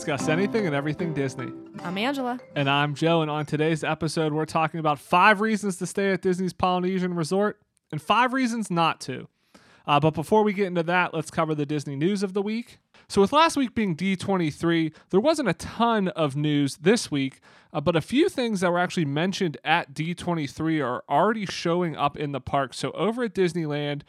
discuss 0.00 0.28
anything 0.28 0.64
and 0.64 0.74
everything 0.74 1.12
Disney. 1.12 1.52
I'm 1.84 1.98
Angela. 1.98 2.40
And 2.56 2.70
I'm 2.70 2.94
Joe, 2.94 3.20
and 3.20 3.30
on 3.30 3.44
today's 3.44 3.84
episode, 3.84 4.32
we're 4.32 4.46
talking 4.46 4.80
about 4.80 4.98
five 4.98 5.42
reasons 5.42 5.76
to 5.76 5.86
stay 5.86 6.10
at 6.10 6.22
Disney's 6.22 6.54
Polynesian 6.54 7.12
Resort 7.12 7.60
and 7.92 8.00
five 8.00 8.32
reasons 8.32 8.70
not 8.70 8.98
to. 9.02 9.28
Uh, 9.86 10.00
but 10.00 10.14
before 10.14 10.42
we 10.42 10.54
get 10.54 10.68
into 10.68 10.82
that, 10.84 11.12
let's 11.12 11.30
cover 11.30 11.54
the 11.54 11.66
Disney 11.66 11.96
news 11.96 12.22
of 12.22 12.32
the 12.32 12.40
week. 12.40 12.78
So, 13.08 13.20
with 13.20 13.30
last 13.30 13.58
week 13.58 13.74
being 13.74 13.94
D23, 13.94 14.94
there 15.10 15.20
wasn't 15.20 15.50
a 15.50 15.54
ton 15.54 16.08
of 16.08 16.34
news 16.34 16.78
this 16.78 17.10
week, 17.10 17.40
uh, 17.70 17.82
but 17.82 17.94
a 17.94 18.00
few 18.00 18.30
things 18.30 18.60
that 18.60 18.72
were 18.72 18.78
actually 18.78 19.04
mentioned 19.04 19.58
at 19.64 19.92
D23 19.92 20.82
are 20.82 21.04
already 21.10 21.44
showing 21.44 21.94
up 21.94 22.16
in 22.16 22.32
the 22.32 22.40
park. 22.40 22.72
So, 22.72 22.90
over 22.92 23.24
at 23.24 23.34
Disneyland, 23.34 24.00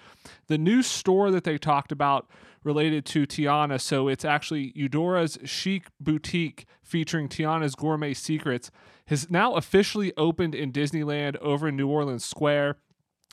the 0.47 0.57
new 0.57 0.83
store 0.83 1.31
that 1.31 1.43
they 1.43 1.57
talked 1.57 1.91
about 1.91 2.29
related 2.63 3.05
to 3.07 3.25
Tiana. 3.25 3.79
So, 3.79 4.07
it's 4.07 4.25
actually 4.25 4.71
Eudora's 4.75 5.37
Chic 5.45 5.87
Boutique 5.99 6.65
featuring 6.83 7.29
Tiana's 7.29 7.75
Gourmet 7.75 8.13
Secrets, 8.13 8.69
has 9.07 9.29
now 9.29 9.55
officially 9.55 10.13
opened 10.17 10.53
in 10.53 10.71
Disneyland 10.71 11.37
over 11.37 11.69
in 11.69 11.75
New 11.75 11.87
Orleans 11.87 12.25
Square. 12.25 12.77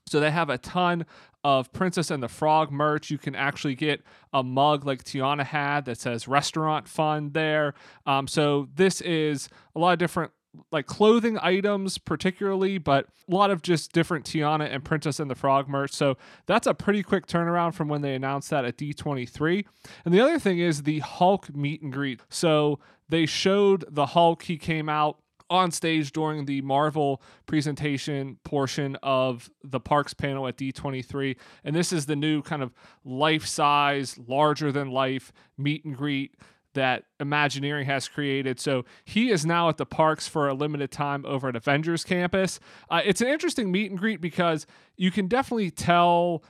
So 0.07 0.21
they 0.21 0.31
have 0.31 0.49
a 0.49 0.59
ton 0.59 1.07
of 1.45 1.73
Princess 1.73 2.11
and 2.11 2.23
the 2.23 2.29
Frog 2.29 2.73
merch. 2.73 3.11
You 3.11 3.19
can 3.19 3.35
actually 3.35 3.75
get 3.75 4.03
a 4.33 4.43
mug 4.43 4.87
like 4.87 5.05
Tiana 5.05 5.45
had 5.45 5.85
that 5.85 5.99
says 5.99 6.27
restaurant 6.27 6.89
fun 6.89 7.33
there. 7.33 7.75
Um, 8.07 8.27
so 8.27 8.69
this 8.75 9.01
is 9.03 9.49
a 9.75 9.79
lot 9.79 9.93
of 9.93 9.99
different 9.99 10.33
like 10.73 10.87
clothing 10.87 11.39
items 11.41 11.99
particularly 11.99 12.79
but 12.79 13.07
a 13.31 13.35
lot 13.35 13.51
of 13.51 13.63
just 13.63 13.93
different 13.93 14.25
tiana 14.25 14.73
and 14.73 14.85
princess 14.85 15.21
and 15.21 15.31
the 15.31 15.35
frog 15.35 15.69
merch. 15.69 15.93
So 15.93 16.17
that's 16.47 16.67
a 16.67 16.75
pretty 16.75 17.03
quick 17.03 17.27
turnaround 17.27 17.75
from 17.75 17.89
when 17.89 18.01
they 18.01 18.15
announced 18.15 18.51
that 18.51 18.65
at 18.65 18.77
d23 18.77 19.65
and 20.05 20.15
the 20.15 20.21
other 20.21 20.39
thing 20.39 20.59
is 20.59 20.83
the 20.83 21.01
hulk 21.01 21.55
meet 21.55 21.83
and 21.83 21.93
greet. 21.93 22.21
So 22.31 22.79
they 23.09 23.27
showed 23.27 23.85
the 23.89 24.07
hulk. 24.07 24.43
He 24.43 24.59
came 24.59 24.89
out 24.89 25.19
on 25.51 25.71
stage 25.71 26.13
during 26.13 26.45
the 26.45 26.61
Marvel 26.63 27.23
presentation 27.47 28.39
portion 28.45 28.97
of 29.03 29.51
the 29.65 29.81
parks 29.81 30.15
panel 30.15 30.47
at 30.47 30.57
D23. 30.57 31.37
And 31.65 31.75
this 31.75 31.93
is 31.93 32.07
the 32.07 32.17
new 32.17 32.43
kind 32.43 32.63
of 32.63 32.73
life 33.05 33.47
size, 33.47 34.19
larger 34.27 34.71
than 34.73 34.91
life 34.91 35.33
meet 35.57 35.85
and 35.85 35.97
greet 35.97 36.35
that 36.75 37.05
Imagineering 37.19 37.87
has 37.87 38.09
created. 38.09 38.61
So 38.61 38.85
he 39.05 39.31
is 39.31 39.45
now 39.45 39.69
at 39.69 39.77
the 39.77 39.87
parks 39.87 40.29
for 40.29 40.49
a 40.49 40.55
limited 40.55 40.91
time 40.91 41.25
over 41.27 41.49
at 41.49 41.57
Avengers 41.57 42.05
Campus. 42.05 42.61
Uh, 42.91 43.01
it's 43.05 43.21
an 43.21 43.29
interesting 43.29 43.73
meet 43.73 43.91
and 43.91 43.99
greet 43.99 44.21
because 44.21 44.67
you 44.97 45.11
can 45.11 45.27
definitely 45.27 45.71
tell 45.71 46.43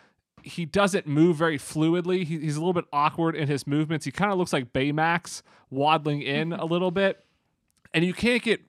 he 0.42 0.64
doesn't 0.64 1.06
move 1.06 1.36
very 1.36 1.58
fluidly. 1.58 2.24
He, 2.24 2.38
he's 2.38 2.56
a 2.56 2.60
little 2.60 2.72
bit 2.72 2.86
awkward 2.92 3.34
in 3.34 3.48
his 3.48 3.66
movements. 3.66 4.04
He 4.04 4.12
kind 4.12 4.32
of 4.32 4.38
looks 4.38 4.52
like 4.52 4.72
Baymax 4.72 5.42
waddling 5.70 6.22
in 6.22 6.52
a 6.52 6.64
little 6.64 6.90
bit. 6.90 7.24
And 7.94 8.04
you 8.04 8.12
can't 8.12 8.42
get 8.42 8.60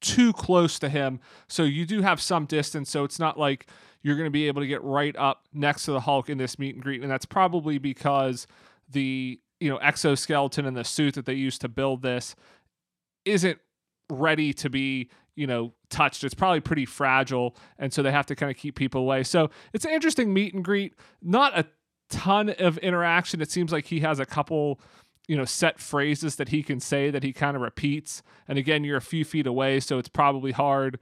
too 0.00 0.32
close 0.32 0.78
to 0.78 0.88
him. 0.88 1.20
So 1.48 1.62
you 1.62 1.86
do 1.86 2.02
have 2.02 2.20
some 2.20 2.46
distance. 2.46 2.90
So 2.90 3.04
it's 3.04 3.18
not 3.18 3.38
like 3.38 3.68
you're 4.02 4.16
going 4.16 4.26
to 4.26 4.30
be 4.30 4.46
able 4.48 4.62
to 4.62 4.66
get 4.66 4.82
right 4.82 5.14
up 5.16 5.46
next 5.52 5.84
to 5.84 5.92
the 5.92 6.00
Hulk 6.00 6.30
in 6.30 6.38
this 6.38 6.58
meet 6.58 6.74
and 6.74 6.82
greet. 6.82 7.02
And 7.02 7.10
that's 7.10 7.26
probably 7.26 7.78
because 7.78 8.46
the 8.88 9.40
you 9.60 9.68
know 9.68 9.76
exoskeleton 9.76 10.66
and 10.66 10.76
the 10.76 10.84
suit 10.84 11.14
that 11.14 11.26
they 11.26 11.34
used 11.34 11.60
to 11.60 11.68
build 11.68 12.02
this 12.02 12.34
isn't 13.24 13.58
ready 14.10 14.52
to 14.52 14.68
be 14.68 15.08
you 15.36 15.46
know 15.46 15.72
touched. 15.88 16.24
It's 16.24 16.34
probably 16.34 16.60
pretty 16.60 16.84
fragile 16.84 17.56
and 17.78 17.92
so 17.92 18.02
they 18.02 18.12
have 18.12 18.26
to 18.26 18.36
kind 18.36 18.50
of 18.50 18.56
keep 18.56 18.76
people 18.76 19.00
away. 19.00 19.22
So 19.22 19.50
it's 19.72 19.84
an 19.84 19.90
interesting 19.90 20.32
meet 20.32 20.54
and 20.54 20.64
greet. 20.64 20.94
Not 21.22 21.58
a 21.58 21.66
ton 22.10 22.50
of 22.58 22.78
interaction. 22.78 23.40
It 23.40 23.50
seems 23.50 23.72
like 23.72 23.86
he 23.86 24.00
has 24.00 24.18
a 24.18 24.26
couple 24.26 24.80
you 25.28 25.36
know 25.36 25.44
set 25.44 25.78
phrases 25.78 26.36
that 26.36 26.48
he 26.48 26.62
can 26.62 26.80
say 26.80 27.10
that 27.10 27.22
he 27.22 27.32
kind 27.32 27.56
of 27.56 27.62
repeats. 27.62 28.22
And 28.48 28.58
again 28.58 28.84
you're 28.84 28.96
a 28.96 29.02
few 29.02 29.24
feet 29.24 29.46
away 29.46 29.80
so 29.80 29.98
it's 29.98 30.08
probably 30.08 30.52
hard 30.52 30.98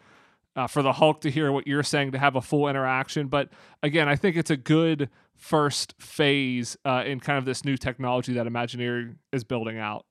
uh, 0.59 0.67
for 0.67 0.83
the 0.83 0.93
hulk 0.93 1.21
to 1.23 1.31
hear 1.31 1.51
what 1.53 1.67
you're 1.67 1.83
saying 1.83 2.13
to 2.13 2.19
have 2.19 2.37
a 2.37 2.43
full 2.43 2.69
interaction 2.69 3.29
but 3.29 3.49
again 3.83 4.09
i 4.09 4.17
think 4.17 4.37
it's 4.37 4.51
a 4.51 4.57
good 4.57 5.09
first 5.37 5.95
phase 6.01 6.77
uh, 6.85 7.03
in 7.07 7.21
kind 7.21 7.39
of 7.39 7.45
this 7.45 7.65
new 7.65 7.77
technology 7.77 8.33
that 8.33 8.47
imagineering 8.47 9.17
is 9.33 9.45
building 9.45 9.79
out 9.79 10.05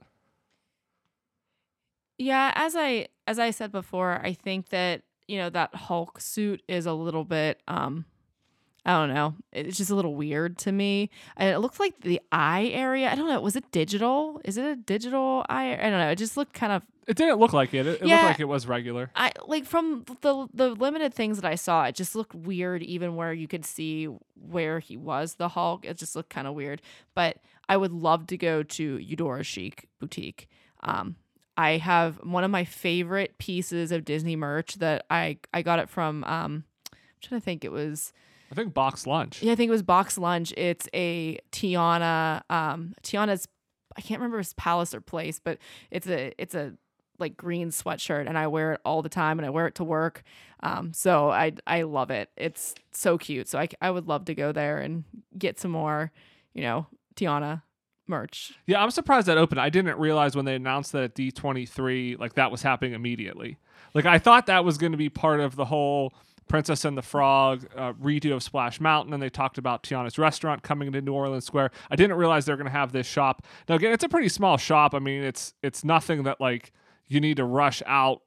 Yeah, 2.17 2.51
as 2.55 2.75
I 2.75 3.07
as 3.27 3.37
I 3.39 3.51
said 3.51 3.71
before, 3.71 4.21
I 4.23 4.33
think 4.33 4.69
that, 4.69 5.03
you 5.27 5.37
know, 5.37 5.49
that 5.51 5.75
Hulk 5.75 6.19
suit 6.19 6.63
is 6.67 6.85
a 6.85 6.93
little 6.93 7.23
bit 7.23 7.61
um 7.67 8.05
I 8.85 8.91
don't 8.93 9.13
know. 9.13 9.35
It's 9.51 9.77
just 9.77 9.91
a 9.91 9.95
little 9.95 10.15
weird 10.15 10.57
to 10.59 10.71
me. 10.71 11.09
And 11.35 11.53
it 11.53 11.59
looks 11.59 11.77
like 11.79 11.99
the 12.01 12.21
eye 12.31 12.67
area. 12.73 13.11
I 13.11 13.15
don't 13.15 13.27
know. 13.27 13.41
Was 13.41 13.57
it 13.57 13.69
digital? 13.71 14.39
Is 14.45 14.57
it 14.57 14.65
a 14.65 14.77
digital 14.77 15.45
eye? 15.49 15.73
I 15.73 15.89
don't 15.89 15.99
know. 15.99 16.09
It 16.09 16.15
just 16.17 16.37
looked 16.37 16.53
kind 16.53 16.71
of 16.71 16.83
it 17.07 17.15
didn't 17.17 17.39
look 17.39 17.53
like 17.53 17.73
it 17.73 17.87
it, 17.87 18.01
it 18.01 18.07
Yeah. 18.07 18.15
looked 18.17 18.25
like 18.31 18.39
it 18.41 18.47
was 18.47 18.67
regular 18.67 19.09
I 19.15 19.31
like 19.47 19.65
from 19.65 20.03
the 20.21 20.47
the 20.53 20.69
limited 20.69 21.13
things 21.13 21.39
that 21.41 21.49
I 21.49 21.55
saw, 21.55 21.85
it 21.85 21.95
just 21.95 22.15
looked 22.15 22.35
weird. 22.35 22.83
Even 22.83 23.15
where 23.15 23.33
you 23.33 23.47
could 23.47 23.65
see 23.65 24.05
where 24.35 24.79
he 24.79 24.97
was 24.97 25.35
the 25.35 25.49
Hulk, 25.49 25.85
it 25.85 25.97
just 25.97 26.15
looked 26.15 26.29
kind 26.29 26.47
of 26.47 26.53
weird. 26.53 26.81
But 27.15 27.37
I 27.69 27.77
would 27.77 27.91
love 27.91 28.27
to 28.27 28.37
go 28.37 28.63
to 28.63 28.97
Eudora 28.97 29.43
Chic 29.43 29.87
Boutique. 29.99 30.47
Um, 30.83 31.15
I 31.57 31.77
have 31.77 32.17
one 32.23 32.43
of 32.43 32.51
my 32.51 32.63
favorite 32.65 33.37
pieces 33.39 33.91
of 33.91 34.05
Disney 34.05 34.35
merch 34.35 34.75
that 34.75 35.05
I 35.09 35.39
I 35.53 35.61
got 35.63 35.79
it 35.79 35.89
from. 35.89 36.23
Um, 36.25 36.63
I'm 36.93 36.97
trying 37.21 37.41
to 37.41 37.45
think. 37.45 37.63
It 37.65 37.71
was 37.71 38.13
i 38.49 38.55
think 38.55 38.73
box 38.73 39.05
lunch 39.05 39.43
yeah, 39.43 39.51
I 39.51 39.55
think 39.55 39.67
it 39.67 39.71
was 39.71 39.83
Box 39.83 40.17
Lunch. 40.17 40.53
It's 40.55 40.87
a 40.93 41.37
Tiana. 41.51 42.43
Um, 42.49 42.93
Tiana's. 43.03 43.47
I 43.97 44.01
can't 44.01 44.19
remember 44.21 44.37
his 44.37 44.53
palace 44.53 44.93
or 44.93 45.01
place, 45.01 45.39
but 45.43 45.57
it's 45.89 46.07
a 46.07 46.31
it's 46.37 46.53
a 46.55 46.73
like 47.19 47.37
green 47.37 47.69
sweatshirt, 47.69 48.27
and 48.27 48.37
I 48.37 48.47
wear 48.47 48.73
it 48.73 48.81
all 48.85 49.01
the 49.01 49.09
time, 49.09 49.39
and 49.39 49.45
I 49.45 49.49
wear 49.49 49.67
it 49.67 49.75
to 49.75 49.83
work. 49.83 50.23
Um, 50.61 50.93
so 50.93 51.29
I 51.29 51.53
I 51.65 51.83
love 51.83 52.11
it. 52.11 52.29
It's 52.35 52.75
so 52.91 53.17
cute. 53.17 53.47
So 53.47 53.59
I 53.59 53.67
I 53.81 53.91
would 53.91 54.07
love 54.07 54.25
to 54.25 54.35
go 54.35 54.51
there 54.51 54.79
and 54.79 55.03
get 55.37 55.59
some 55.59 55.71
more, 55.71 56.11
you 56.53 56.61
know, 56.63 56.87
Tiana 57.15 57.63
merch. 58.07 58.53
Yeah, 58.65 58.81
I'm 58.81 58.91
surprised 58.91 59.27
that 59.27 59.37
opened. 59.37 59.59
I 59.59 59.69
didn't 59.69 59.97
realize 59.97 60.35
when 60.35 60.45
they 60.45 60.55
announced 60.55 60.93
that 60.93 61.03
at 61.03 61.15
D23, 61.15 62.19
like 62.19 62.33
that 62.33 62.51
was 62.51 62.61
happening 62.61 62.93
immediately. 62.93 63.57
Like 63.93 64.05
I 64.05 64.19
thought 64.19 64.47
that 64.47 64.63
was 64.63 64.77
going 64.77 64.91
to 64.91 64.97
be 64.97 65.09
part 65.09 65.39
of 65.39 65.55
the 65.55 65.65
whole 65.65 66.13
Princess 66.47 66.85
and 66.85 66.97
the 66.97 67.01
Frog 67.01 67.67
uh, 67.75 67.93
redo 67.93 68.33
of 68.33 68.41
Splash 68.41 68.79
Mountain, 68.79 69.13
and 69.13 69.21
they 69.21 69.29
talked 69.29 69.57
about 69.57 69.83
Tiana's 69.83 70.17
restaurant 70.17 70.63
coming 70.63 70.87
into 70.87 71.01
New 71.01 71.13
Orleans 71.13 71.45
Square. 71.45 71.71
I 71.91 71.95
didn't 71.95 72.15
realize 72.15 72.45
they're 72.45 72.55
going 72.55 72.67
to 72.67 72.71
have 72.71 72.91
this 72.91 73.07
shop. 73.07 73.45
Now 73.67 73.75
again, 73.75 73.93
it's 73.93 74.03
a 74.03 74.09
pretty 74.09 74.29
small 74.29 74.57
shop. 74.57 74.93
I 74.93 74.99
mean, 74.99 75.23
it's 75.23 75.53
it's 75.61 75.83
nothing 75.83 76.23
that 76.23 76.39
like 76.39 76.71
you 77.07 77.19
need 77.19 77.37
to 77.37 77.45
rush 77.45 77.81
out 77.85 78.21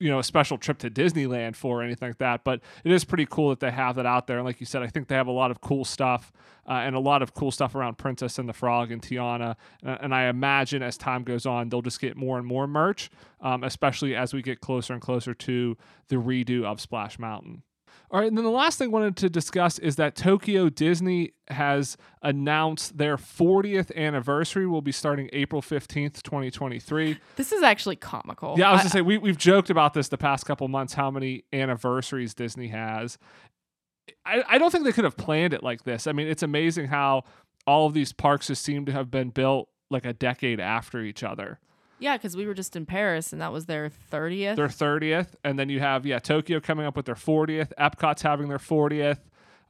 you 0.00 0.08
know 0.08 0.18
a 0.18 0.24
special 0.24 0.58
trip 0.58 0.78
to 0.78 0.90
Disneyland 0.90 1.56
for 1.56 1.80
or 1.80 1.82
anything 1.82 2.08
like 2.08 2.18
that. 2.18 2.44
But 2.44 2.60
it 2.84 2.92
is 2.92 3.04
pretty 3.04 3.26
cool 3.26 3.50
that 3.50 3.60
they 3.60 3.70
have 3.70 3.96
that 3.96 4.06
out 4.06 4.26
there. 4.26 4.38
And 4.38 4.46
like 4.46 4.60
you 4.60 4.66
said, 4.66 4.82
I 4.82 4.86
think 4.86 5.08
they 5.08 5.14
have 5.14 5.26
a 5.26 5.32
lot 5.32 5.50
of 5.50 5.60
cool 5.60 5.84
stuff 5.84 6.32
uh, 6.68 6.72
and 6.72 6.94
a 6.94 7.00
lot 7.00 7.22
of 7.22 7.34
cool 7.34 7.50
stuff 7.50 7.74
around 7.74 7.98
Princess 7.98 8.38
and 8.38 8.48
the 8.48 8.52
Frog 8.52 8.92
and 8.92 9.02
Tiana. 9.02 9.56
Uh, 9.84 9.96
and 10.00 10.14
I 10.14 10.28
imagine 10.28 10.82
as 10.82 10.96
time 10.96 11.24
goes 11.24 11.46
on, 11.46 11.68
they'll 11.68 11.82
just 11.82 12.00
get 12.00 12.16
more 12.16 12.38
and 12.38 12.46
more 12.46 12.66
merch, 12.66 13.10
um, 13.40 13.64
especially 13.64 14.14
as 14.14 14.32
we 14.32 14.42
get 14.42 14.60
closer 14.60 14.92
and 14.92 15.02
closer 15.02 15.34
to 15.34 15.76
the 16.08 16.16
redo 16.16 16.64
of 16.64 16.80
Splash 16.80 17.18
Mountain. 17.18 17.62
All 18.10 18.20
right, 18.20 18.28
and 18.28 18.38
then 18.38 18.44
the 18.44 18.50
last 18.50 18.78
thing 18.78 18.88
I 18.88 18.90
wanted 18.90 19.16
to 19.18 19.28
discuss 19.28 19.78
is 19.78 19.96
that 19.96 20.16
Tokyo 20.16 20.70
Disney 20.70 21.32
has 21.48 21.98
announced 22.22 22.96
their 22.96 23.18
40th 23.18 23.94
anniversary 23.94 24.66
will 24.66 24.80
be 24.80 24.92
starting 24.92 25.28
April 25.34 25.60
15th, 25.60 26.22
2023. 26.22 27.18
This 27.36 27.52
is 27.52 27.62
actually 27.62 27.96
comical. 27.96 28.54
Yeah, 28.58 28.70
I 28.70 28.72
was 28.72 28.80
gonna 28.80 28.90
say 28.90 29.02
we 29.02 29.18
we've 29.18 29.36
joked 29.36 29.68
about 29.68 29.92
this 29.92 30.08
the 30.08 30.16
past 30.16 30.46
couple 30.46 30.66
months 30.68 30.94
how 30.94 31.10
many 31.10 31.44
anniversaries 31.52 32.32
Disney 32.32 32.68
has. 32.68 33.18
I, 34.24 34.42
I 34.48 34.58
don't 34.58 34.70
think 34.70 34.84
they 34.84 34.92
could 34.92 35.04
have 35.04 35.16
planned 35.16 35.52
it 35.52 35.62
like 35.62 35.84
this. 35.84 36.06
I 36.06 36.12
mean, 36.12 36.28
it's 36.28 36.42
amazing 36.42 36.86
how 36.86 37.24
all 37.66 37.86
of 37.86 37.92
these 37.92 38.14
parks 38.14 38.46
just 38.46 38.62
seem 38.62 38.86
to 38.86 38.92
have 38.92 39.10
been 39.10 39.28
built 39.28 39.68
like 39.90 40.06
a 40.06 40.14
decade 40.14 40.60
after 40.60 41.02
each 41.02 41.22
other. 41.22 41.58
Yeah, 42.00 42.16
because 42.16 42.36
we 42.36 42.46
were 42.46 42.54
just 42.54 42.76
in 42.76 42.86
Paris, 42.86 43.32
and 43.32 43.40
that 43.42 43.52
was 43.52 43.66
their 43.66 43.88
thirtieth. 43.88 44.56
Their 44.56 44.68
30th, 44.68 45.28
and 45.44 45.58
then 45.58 45.68
you 45.68 45.80
have 45.80 46.06
yeah 46.06 46.18
Tokyo 46.18 46.60
coming 46.60 46.86
up 46.86 46.96
with 46.96 47.06
their 47.06 47.14
40th. 47.14 47.72
Epcot's 47.78 48.22
having 48.22 48.48
their 48.48 48.58
40th. 48.58 49.18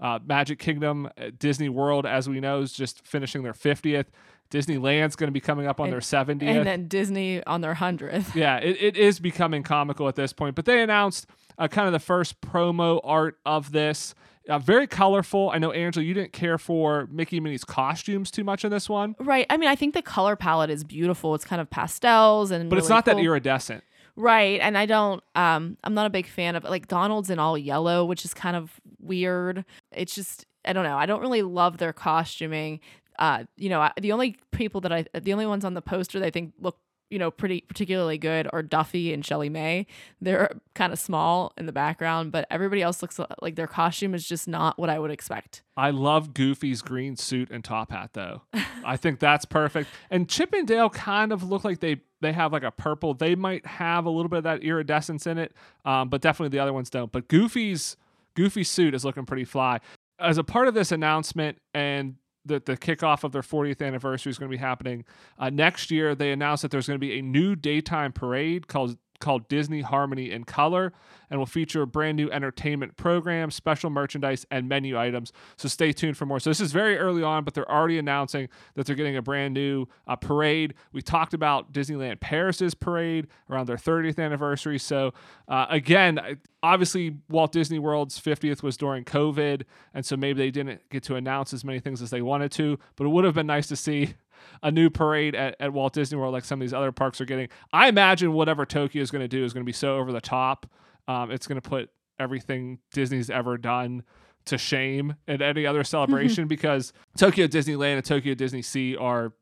Uh, 0.00 0.19
Magic 0.25 0.58
Kingdom, 0.60 1.08
uh, 1.19 1.30
Disney 1.38 1.69
World, 1.69 2.06
as 2.06 2.28
we 2.28 2.38
know, 2.38 2.60
is 2.60 2.72
just 2.72 3.04
finishing 3.04 3.42
their 3.42 3.52
50th. 3.52 4.06
Disneyland's 4.50 5.16
going 5.16 5.28
to 5.28 5.32
be 5.32 5.40
coming 5.40 5.66
up 5.66 5.80
on 5.80 5.86
And- 5.86 5.92
their 5.92 6.00
70th. 6.00 6.42
and 6.42 6.66
then 6.66 6.88
Disney 6.88 7.42
on 7.44 7.60
their 7.60 7.75
hundredth. 7.75 8.34
yeah, 8.36 8.58
it, 8.58 8.76
it 8.80 8.96
is 8.96 9.19
becoming 9.20 9.62
comical 9.62 10.08
at 10.08 10.14
this 10.14 10.32
point. 10.32 10.54
But 10.54 10.64
they 10.64 10.82
announced 10.82 11.26
uh, 11.58 11.69
kind 11.69 11.86
of 11.86 11.92
the 11.92 11.98
first 11.98 12.40
promo 12.40 13.00
art 13.04 13.38
of 13.44 13.72
this. 13.72 14.14
Uh, 14.48 14.58
very 14.58 14.86
colorful. 14.86 15.50
I 15.52 15.58
know, 15.58 15.72
Angela, 15.72 16.04
you 16.04 16.14
didn't 16.14 16.32
care 16.32 16.56
for 16.58 17.06
Mickey 17.10 17.36
and 17.36 17.44
Minnie's 17.44 17.64
costumes 17.64 18.30
too 18.30 18.44
much 18.44 18.64
in 18.64 18.70
this 18.70 18.88
one, 18.88 19.14
Right. 19.18 19.44
I 19.50 19.56
mean, 19.58 19.68
I 19.68 19.76
think 19.76 19.92
the 19.94 20.02
color 20.02 20.36
palette 20.36 20.70
is 20.70 20.84
beautiful. 20.84 21.34
It's 21.34 21.44
kind 21.44 21.60
of 21.60 21.68
pastels 21.68 22.50
and 22.50 22.70
but 22.70 22.78
it's 22.78 22.86
really 22.86 22.96
not 22.96 23.04
that 23.04 23.18
iridescent. 23.18 23.84
Right. 24.16 24.58
And 24.60 24.76
I 24.78 24.86
don't 24.86 25.22
um 25.34 25.76
I'm 25.84 25.94
not 25.94 26.06
a 26.06 26.10
big 26.10 26.26
fan 26.26 26.56
of 26.56 26.64
like 26.64 26.88
Donald's 26.88 27.30
in 27.30 27.38
all 27.38 27.56
yellow, 27.58 28.04
which 28.04 28.24
is 28.24 28.32
kind 28.34 28.56
of 28.56 28.80
weird. 29.00 29.64
It's 29.92 30.14
just 30.14 30.46
I 30.64 30.72
don't 30.72 30.84
know. 30.84 30.96
I 30.96 31.06
don't 31.06 31.20
really 31.20 31.42
love 31.42 31.78
their 31.78 31.92
costuming. 31.92 32.80
Uh, 33.18 33.44
you 33.56 33.68
know, 33.68 33.80
I- 33.80 33.92
the 34.00 34.12
only 34.12 34.36
people 34.52 34.80
that 34.82 34.92
I, 34.92 35.04
the 35.12 35.32
only 35.32 35.46
ones 35.46 35.64
on 35.64 35.74
the 35.74 35.82
poster 35.82 36.18
that 36.20 36.26
I 36.26 36.30
think 36.30 36.52
look, 36.60 36.78
you 37.10 37.19
know, 37.19 37.31
pretty 37.31 37.62
particularly 37.62 38.19
good 38.19 38.49
are 38.52 38.62
Duffy 38.62 39.12
and 39.12 39.22
ShellieMay. 39.22 39.87
They're 40.20 40.52
kind 40.75 40.93
of 40.93 40.99
small 40.99 41.52
in 41.56 41.66
the 41.66 41.72
background, 41.72 42.32
but 42.32 42.46
everybody 42.50 42.82
else 42.82 43.02
looks 43.02 43.19
like 43.40 43.56
their 43.56 43.66
costume 43.66 44.14
is 44.14 44.26
just 44.26 44.46
not 44.49 44.78
what 44.78 44.90
I 44.90 44.99
would 44.99 45.10
expect. 45.10 45.62
I 45.76 45.90
love 45.90 46.34
Goofy's 46.34 46.82
green 46.82 47.16
suit 47.16 47.50
and 47.50 47.64
top 47.64 47.90
hat 47.90 48.10
though. 48.12 48.43
I 48.84 48.96
think 48.96 49.20
that's 49.20 49.44
perfect. 49.44 49.88
And 50.10 50.28
Chip 50.28 50.52
and 50.52 50.66
Dale 50.66 50.90
kind 50.90 51.32
of 51.32 51.43
look 51.43 51.64
like 51.64 51.81
they 51.81 52.00
they 52.20 52.32
have 52.32 52.52
like 52.52 52.64
a 52.64 52.70
purple. 52.70 53.14
They 53.14 53.34
might 53.34 53.64
have 53.64 54.04
a 54.04 54.11
little 54.11 54.28
bit 54.28 54.38
of 54.38 54.44
that 54.44 54.62
iridescence 54.62 55.26
in 55.26 55.38
it, 55.38 55.52
um, 55.84 56.08
but 56.08 56.20
definitely 56.20 56.56
the 56.56 56.62
other 56.62 56.72
ones 56.72 56.90
don't. 56.90 57.12
But 57.12 57.28
Goofy's 57.28 57.96
Goofy's 58.34 58.69
suit 58.69 58.94
is 58.94 59.04
looking 59.04 59.26
pretty 59.26 59.44
fly. 59.44 59.81
As 60.20 60.37
a 60.37 60.44
part 60.44 60.69
of 60.69 60.75
this 60.75 60.90
announcement 60.90 61.58
and 61.72 62.16
the, 62.48 62.60
the 62.64 62.76
kickoff 62.76 63.24
of 63.24 63.32
their 63.32 63.42
40th 63.42 63.86
anniversary 63.86 64.30
is 64.30 64.38
going 64.38 64.50
to 64.50 64.56
be 64.56 64.60
happening 64.60 65.04
uh, 65.38 65.50
next 65.50 65.90
year. 65.90 66.14
They 66.14 66.32
announced 66.32 66.62
that 66.62 66.70
there's 66.70 66.86
going 66.86 66.98
to 66.98 67.06
be 67.06 67.18
a 67.18 67.22
new 67.22 67.54
daytime 67.54 68.12
parade 68.12 68.66
called 68.66 68.96
called 69.20 69.48
Disney 69.48 69.80
Harmony 69.80 70.30
in 70.30 70.44
Color 70.44 70.92
and 71.30 71.38
will 71.38 71.46
feature 71.46 71.82
a 71.82 71.86
brand 71.86 72.16
new 72.16 72.30
entertainment 72.30 72.96
program, 72.96 73.50
special 73.50 73.90
merchandise, 73.90 74.46
and 74.50 74.68
menu 74.68 74.98
items. 74.98 75.32
So 75.56 75.68
stay 75.68 75.92
tuned 75.92 76.16
for 76.16 76.26
more. 76.26 76.40
So 76.40 76.50
this 76.50 76.60
is 76.60 76.72
very 76.72 76.96
early 76.98 77.22
on, 77.22 77.44
but 77.44 77.54
they're 77.54 77.70
already 77.70 77.98
announcing 77.98 78.48
that 78.74 78.86
they're 78.86 78.96
getting 78.96 79.16
a 79.16 79.22
brand 79.22 79.54
new 79.54 79.86
uh, 80.06 80.16
parade. 80.16 80.74
We 80.92 81.02
talked 81.02 81.34
about 81.34 81.72
Disneyland 81.72 82.20
Paris's 82.20 82.74
parade 82.74 83.26
around 83.50 83.66
their 83.66 83.76
30th 83.76 84.18
anniversary. 84.18 84.78
So 84.78 85.12
uh, 85.48 85.66
again, 85.68 86.38
obviously 86.62 87.16
Walt 87.28 87.52
Disney 87.52 87.78
World's 87.78 88.20
50th 88.20 88.62
was 88.62 88.76
during 88.76 89.04
COVID, 89.04 89.62
and 89.94 90.04
so 90.04 90.16
maybe 90.16 90.38
they 90.38 90.50
didn't 90.50 90.88
get 90.90 91.02
to 91.04 91.16
announce 91.16 91.52
as 91.52 91.64
many 91.64 91.80
things 91.80 92.02
as 92.02 92.10
they 92.10 92.22
wanted 92.22 92.52
to, 92.52 92.78
but 92.96 93.04
it 93.04 93.08
would 93.08 93.24
have 93.24 93.34
been 93.34 93.46
nice 93.46 93.66
to 93.68 93.76
see 93.76 94.14
a 94.62 94.70
new 94.70 94.90
parade 94.90 95.35
at, 95.35 95.56
at 95.61 95.73
Walt 95.73 95.93
Disney 95.93 96.19
World 96.19 96.32
like 96.32 96.44
some 96.44 96.61
of 96.61 96.61
these 96.61 96.75
other 96.75 96.93
parks 96.93 97.20
are 97.20 97.25
getting. 97.25 97.49
I 97.73 97.88
imagine 97.88 98.32
whatever 98.32 98.64
Tokyo 98.67 99.02
is 99.02 99.11
going 99.11 99.23
to 99.23 99.29
do 99.29 99.44
is 99.44 99.52
going 99.52 99.64
to 99.64 99.69
be 99.69 99.73
so 99.73 99.96
over 99.96 100.12
the 100.12 100.20
top. 100.20 100.67
Um, 101.06 101.31
it's 101.31 101.46
going 101.46 101.61
to 101.61 101.69
put 101.69 101.90
everything 102.19 102.79
Disney's 102.93 103.31
ever 103.31 103.56
done 103.56 104.02
to 104.46 104.58
shame 104.58 105.14
at 105.26 105.43
any 105.43 105.67
other 105.67 105.85
celebration 105.85 106.49
because 106.49 106.93
Tokyo 107.17 107.46
Disneyland 107.46 107.96
and 107.96 108.05
Tokyo 108.05 108.35
Disney 108.35 108.62
Sea 108.62 108.96
are 108.96 109.32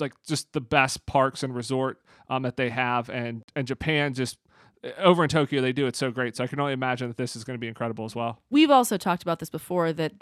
like 0.00 0.12
just 0.26 0.52
the 0.52 0.60
best 0.60 1.06
parks 1.06 1.42
and 1.42 1.54
resort 1.54 1.98
um, 2.30 2.42
that 2.42 2.56
they 2.56 2.70
have, 2.70 3.08
and 3.10 3.44
and 3.56 3.66
Japan 3.66 4.14
just 4.14 4.38
over 4.98 5.24
in 5.24 5.28
Tokyo 5.28 5.60
they 5.60 5.72
do 5.72 5.86
it 5.86 5.96
so 5.96 6.10
great. 6.10 6.36
So 6.36 6.44
I 6.44 6.46
can 6.46 6.60
only 6.60 6.72
imagine 6.72 7.08
that 7.08 7.16
this 7.16 7.34
is 7.36 7.44
going 7.44 7.54
to 7.54 7.60
be 7.60 7.68
incredible 7.68 8.04
as 8.04 8.14
well. 8.14 8.40
We've 8.50 8.70
also 8.70 8.96
talked 8.96 9.22
about 9.22 9.40
this 9.40 9.50
before 9.50 9.92
that 9.92 10.12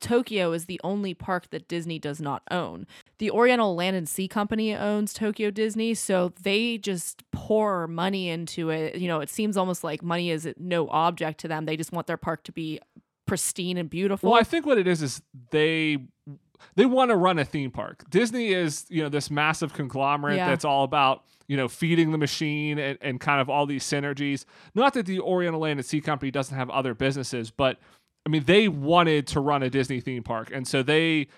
Tokyo 0.00 0.52
is 0.52 0.64
the 0.66 0.80
only 0.82 1.14
park 1.14 1.50
that 1.50 1.68
Disney 1.68 1.98
does 1.98 2.20
not 2.20 2.42
own. 2.50 2.86
The 3.18 3.30
Oriental 3.30 3.74
Land 3.74 3.96
and 3.96 4.08
Sea 4.08 4.28
Company 4.28 4.74
owns 4.74 5.12
Tokyo 5.12 5.50
Disney, 5.50 5.94
so 5.94 6.32
they 6.42 6.78
just 6.78 7.22
pour 7.30 7.86
money 7.86 8.28
into 8.28 8.70
it. 8.70 8.96
You 8.96 9.08
know, 9.08 9.20
it 9.20 9.30
seems 9.30 9.56
almost 9.56 9.84
like 9.84 10.02
money 10.02 10.30
is 10.30 10.48
no 10.58 10.88
object 10.88 11.40
to 11.40 11.48
them. 11.48 11.66
They 11.66 11.76
just 11.76 11.92
want 11.92 12.06
their 12.06 12.16
park 12.16 12.44
to 12.44 12.52
be 12.52 12.80
pristine 13.26 13.76
and 13.76 13.88
beautiful. 13.88 14.30
Well, 14.30 14.40
I 14.40 14.42
think 14.44 14.66
what 14.66 14.78
it 14.78 14.88
is 14.88 15.02
is 15.02 15.22
they 15.50 15.98
they 16.74 16.86
want 16.86 17.10
to 17.10 17.16
run 17.16 17.38
a 17.38 17.44
theme 17.44 17.70
park. 17.70 18.04
Disney 18.10 18.48
is, 18.52 18.86
you 18.88 19.02
know, 19.02 19.08
this 19.08 19.30
massive 19.30 19.72
conglomerate 19.72 20.36
Yeah. 20.36 20.48
that's 20.48 20.64
all 20.64 20.84
about, 20.84 21.24
you 21.46 21.56
know, 21.56 21.68
feeding 21.68 22.12
the 22.12 22.18
machine 22.18 22.78
and, 22.78 22.98
and 23.00 23.18
kind 23.20 23.40
of 23.40 23.48
all 23.48 23.66
these 23.66 23.84
synergies. 23.84 24.44
Not 24.74 24.94
that 24.94 25.06
the 25.06 25.20
Oriental 25.20 25.60
Land 25.60 25.78
and 25.78 25.86
Sea 25.86 26.00
Company 26.00 26.30
doesn't 26.30 26.56
have 26.56 26.68
other 26.70 26.94
businesses, 26.94 27.50
but 27.50 27.78
I 28.26 28.28
mean, 28.28 28.44
they 28.44 28.68
wanted 28.68 29.26
to 29.28 29.40
run 29.40 29.62
a 29.62 29.70
Disney 29.70 30.00
theme 30.00 30.22
park. 30.22 30.50
And 30.52 30.66
so 30.66 30.82
they, 30.82 31.28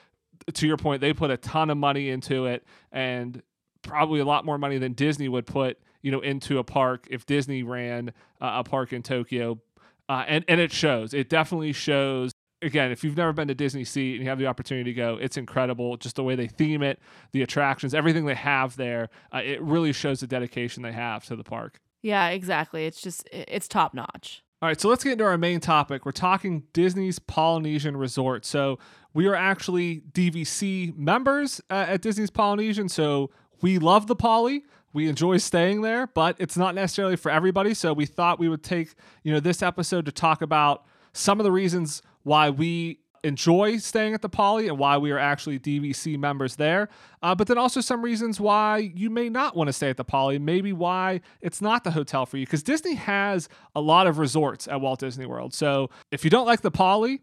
to 0.52 0.67
your 0.67 0.76
point, 0.76 1.00
they 1.00 1.12
put 1.12 1.31
a 1.31 1.37
ton 1.37 1.70
of 1.70 1.79
money 1.79 2.11
into 2.11 2.46
it 2.46 2.64
and 2.90 3.43
probably 3.82 4.20
a 4.20 4.25
lot 4.25 4.44
more 4.44 4.58
money 4.58 4.79
than 4.79 4.93
Disney 4.93 5.29
would 5.29 5.46
put, 5.46 5.79
you 6.02 6.11
know, 6.11 6.20
into 6.20 6.58
a 6.58 6.64
park 6.64 7.06
if 7.11 7.26
Disney 7.26 7.62
ran 7.62 8.11
uh, 8.40 8.52
a 8.56 8.64
park 8.64 8.93
in 8.93 9.02
Tokyo. 9.02 9.61
Uh, 10.08 10.25
and, 10.26 10.44
and 10.49 10.61
it 10.61 10.73
shows. 10.73 11.14
It 11.14 11.29
definitely 11.29 11.73
shows 11.73 12.32
again, 12.62 12.93
if 12.93 13.05
you've 13.05 13.17
never 13.17 13.32
been 13.32 13.49
to 13.49 13.55
Disney 13.55 13.85
Sea 13.85 14.12
and 14.12 14.23
you 14.23 14.28
have 14.28 14.38
the 14.38 14.46
opportunity 14.46 14.93
to 14.93 14.94
go, 14.94 15.19
it's 15.20 15.37
incredible. 15.37 15.96
Just 15.96 16.17
the 16.17 16.23
way 16.23 16.37
they 16.37 16.46
theme 16.46 16.82
it, 16.82 17.00
the 17.32 17.43
attractions, 17.43 17.94
everything 17.94 18.25
they 18.25 18.35
have 18.35 18.76
there. 18.76 19.08
Uh, 19.35 19.40
it 19.44 19.61
really 19.61 19.93
shows 19.93 20.20
the 20.20 20.26
dedication 20.26 20.82
they 20.82 20.93
have 20.93 21.25
to 21.26 21.37
the 21.37 21.44
park. 21.44 21.81
yeah, 22.02 22.28
exactly. 22.28 22.87
It's 22.87 23.02
just 23.02 23.28
it's 23.32 23.69
top 23.69 23.94
notch. 23.94 24.43
All 24.62 24.69
right, 24.69 24.81
so 24.81 24.88
let's 24.88 25.03
get 25.03 25.14
into 25.14 25.25
our 25.25 25.37
main 25.37 25.59
topic. 25.59 26.06
We're 26.06 26.12
talking 26.12 26.62
Disney's 26.73 27.19
Polynesian 27.19 27.97
Resort. 27.97 28.47
So 28.47 28.79
we 29.12 29.26
are 29.26 29.35
actually 29.35 30.05
DVC 30.12 30.97
members 30.97 31.61
uh, 31.69 31.87
at 31.88 32.00
Disney's 32.00 32.31
Polynesian. 32.31 32.88
So 32.88 33.32
we 33.61 33.79
love 33.79 34.06
the 34.06 34.14
Poly. 34.14 34.62
We 34.93 35.09
enjoy 35.09 35.38
staying 35.38 35.82
there, 35.82 36.06
but 36.06 36.37
it's 36.38 36.56
not 36.56 36.76
necessarily 36.76 37.17
for 37.17 37.29
everybody. 37.29 37.75
So 37.75 37.93
we 37.93 38.06
thought 38.06 38.38
we 38.38 38.49
would 38.49 38.62
take 38.62 38.94
you 39.25 39.32
know 39.32 39.41
this 39.41 39.64
episode 39.64 40.05
to 40.05 40.12
talk 40.12 40.43
about 40.43 40.87
some 41.12 41.41
of 41.41 41.44
the 41.44 41.50
reasons 41.50 42.00
why 42.23 42.49
we 42.49 43.00
enjoy 43.25 43.79
staying 43.79 44.15
at 44.15 44.23
the 44.23 44.29
Poly 44.29 44.69
and 44.69 44.79
why 44.79 44.97
we 44.97 45.11
are 45.11 45.19
actually 45.19 45.59
DVC 45.59 46.19
members 46.19 46.57
there. 46.57 46.89
Uh, 47.23 47.35
but 47.35 47.47
then 47.47 47.59
also 47.59 47.81
some 47.81 48.03
reasons 48.03 48.41
why 48.41 48.93
you 48.95 49.11
may 49.11 49.29
not 49.29 49.57
want 49.57 49.69
to 49.69 49.73
stay 49.73 49.91
at 49.91 49.97
the 49.97 50.05
Poly, 50.05 50.39
maybe 50.39 50.73
why 50.73 51.21
it's 51.41 51.61
not 51.61 51.85
the 51.85 51.91
hotel 51.93 52.27
for 52.27 52.37
you. 52.37 52.47
Because 52.47 52.63
Disney 52.63 52.95
has 52.95 53.49
a 53.75 53.81
lot 53.81 54.07
of 54.07 54.19
resorts 54.19 54.67
at 54.69 54.81
Walt 54.81 55.01
Disney 55.01 55.27
World. 55.27 55.55
So 55.55 55.91
if 56.11 56.25
you 56.25 56.31
don't 56.31 56.47
like 56.47 56.63
the 56.63 56.71
Poly, 56.71 57.21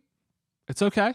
it's 0.68 0.81
okay. 0.81 1.13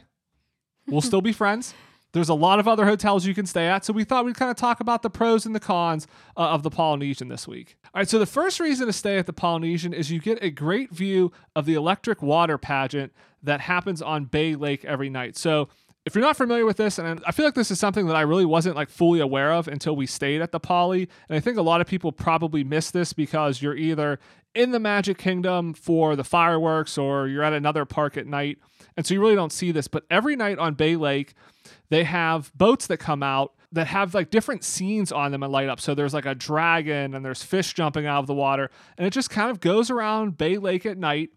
We'll 0.87 1.01
still 1.01 1.23
be 1.23 1.33
friends. 1.43 1.75
There's 2.15 2.29
a 2.29 2.35
lot 2.35 2.61
of 2.61 2.69
other 2.69 2.87
hotels 2.87 3.27
you 3.27 3.35
can 3.35 3.45
stay 3.45 3.67
at, 3.67 3.85
so 3.85 3.93
we 3.93 4.05
thought 4.05 4.25
we'd 4.25 4.37
kind 4.37 4.51
of 4.51 4.57
talk 4.57 4.79
about 4.79 5.03
the 5.03 5.11
pros 5.11 5.45
and 5.47 5.55
the 5.55 5.61
cons 5.61 6.07
uh, 6.37 6.43
of 6.43 6.63
the 6.63 6.71
Polynesian 6.71 7.27
this 7.27 7.49
week. 7.49 7.77
All 7.87 7.99
right, 8.01 8.09
so 8.09 8.21
the 8.21 8.25
first 8.25 8.61
reason 8.61 8.87
to 8.87 8.93
stay 8.93 9.19
at 9.19 9.27
the 9.27 9.33
Polynesian 9.33 9.93
is 9.93 10.13
you 10.13 10.21
get 10.21 10.41
a 10.41 10.49
great 10.49 10.93
view 10.93 11.33
of 11.57 11.67
the 11.67 11.75
electric 11.75 12.23
water 12.23 12.57
pageant 12.57 13.13
that 13.43 13.63
happens 13.63 14.01
on 14.01 14.27
Bay 14.27 14.55
Lake 14.55 14.85
every 14.85 15.11
night. 15.11 15.37
So 15.37 15.69
if 16.07 16.15
you're 16.15 16.23
not 16.23 16.37
familiar 16.37 16.65
with 16.65 16.77
this, 16.77 17.01
and 17.01 17.21
I 17.27 17.33
feel 17.33 17.47
like 17.47 17.55
this 17.55 17.73
is 17.73 17.81
something 17.81 18.07
that 18.07 18.15
I 18.15 18.21
really 18.21 18.45
wasn't 18.45 18.77
like 18.77 18.91
fully 18.91 19.19
aware 19.19 19.53
of 19.53 19.67
until 19.67 19.97
we 19.97 20.07
stayed 20.07 20.41
at 20.41 20.53
the 20.53 20.61
Poly, 20.61 21.09
and 21.29 21.37
I 21.37 21.41
think 21.41 21.59
a 21.59 21.63
lot 21.63 21.81
of 21.81 21.89
people 21.89 22.13
probably 22.13 22.63
miss 22.63 22.93
this 22.93 23.13
because 23.13 23.61
you're 23.61 23.77
either 23.77 24.21
in 24.55 24.71
the 24.71 24.79
Magic 24.79 25.19
Kingdom 25.19 25.75
for 25.75 26.15
the 26.15 26.23
fireworks 26.23 26.97
or 26.97 27.27
you're 27.27 27.43
at 27.43 27.53
another 27.53 27.85
park 27.85 28.17
at 28.17 28.29
night, 28.29 28.59
and 28.97 29.05
so 29.05 29.15
you 29.15 29.21
really 29.21 29.35
don't 29.35 29.53
see 29.53 29.73
this. 29.73 29.89
But 29.89 30.05
every 30.11 30.37
night 30.37 30.61
on 30.61 30.75
Bay 30.75 30.95
Lake, 30.95 31.35
they 31.89 32.05
have 32.05 32.53
boats 32.57 32.87
that 32.89 32.99
come 32.99 33.23
out 33.23 33.53
that 33.73 33.89
have 33.89 34.15
like 34.15 34.31
different 34.31 34.63
scenes 34.63 35.11
on 35.11 35.33
them 35.33 35.43
and 35.43 35.53
light 35.53 35.69
up. 35.69 35.81
So 35.81 35.95
there's 35.95 36.15
like 36.15 36.27
a 36.27 36.35
dragon 36.35 37.15
and 37.15 37.25
there's 37.25 37.43
fish 37.43 37.75
jumping 37.75 38.07
out 38.07 38.21
of 38.21 38.27
the 38.27 38.35
water, 38.35 38.71
and 38.97 39.07
it 39.07 39.11
just 39.11 39.31
kind 39.31 39.51
of 39.51 39.61
goes 39.61 39.91
around 39.91 40.39
Bay 40.39 40.59
Lake 40.59 40.87
at 40.87 40.97
night 40.97 41.31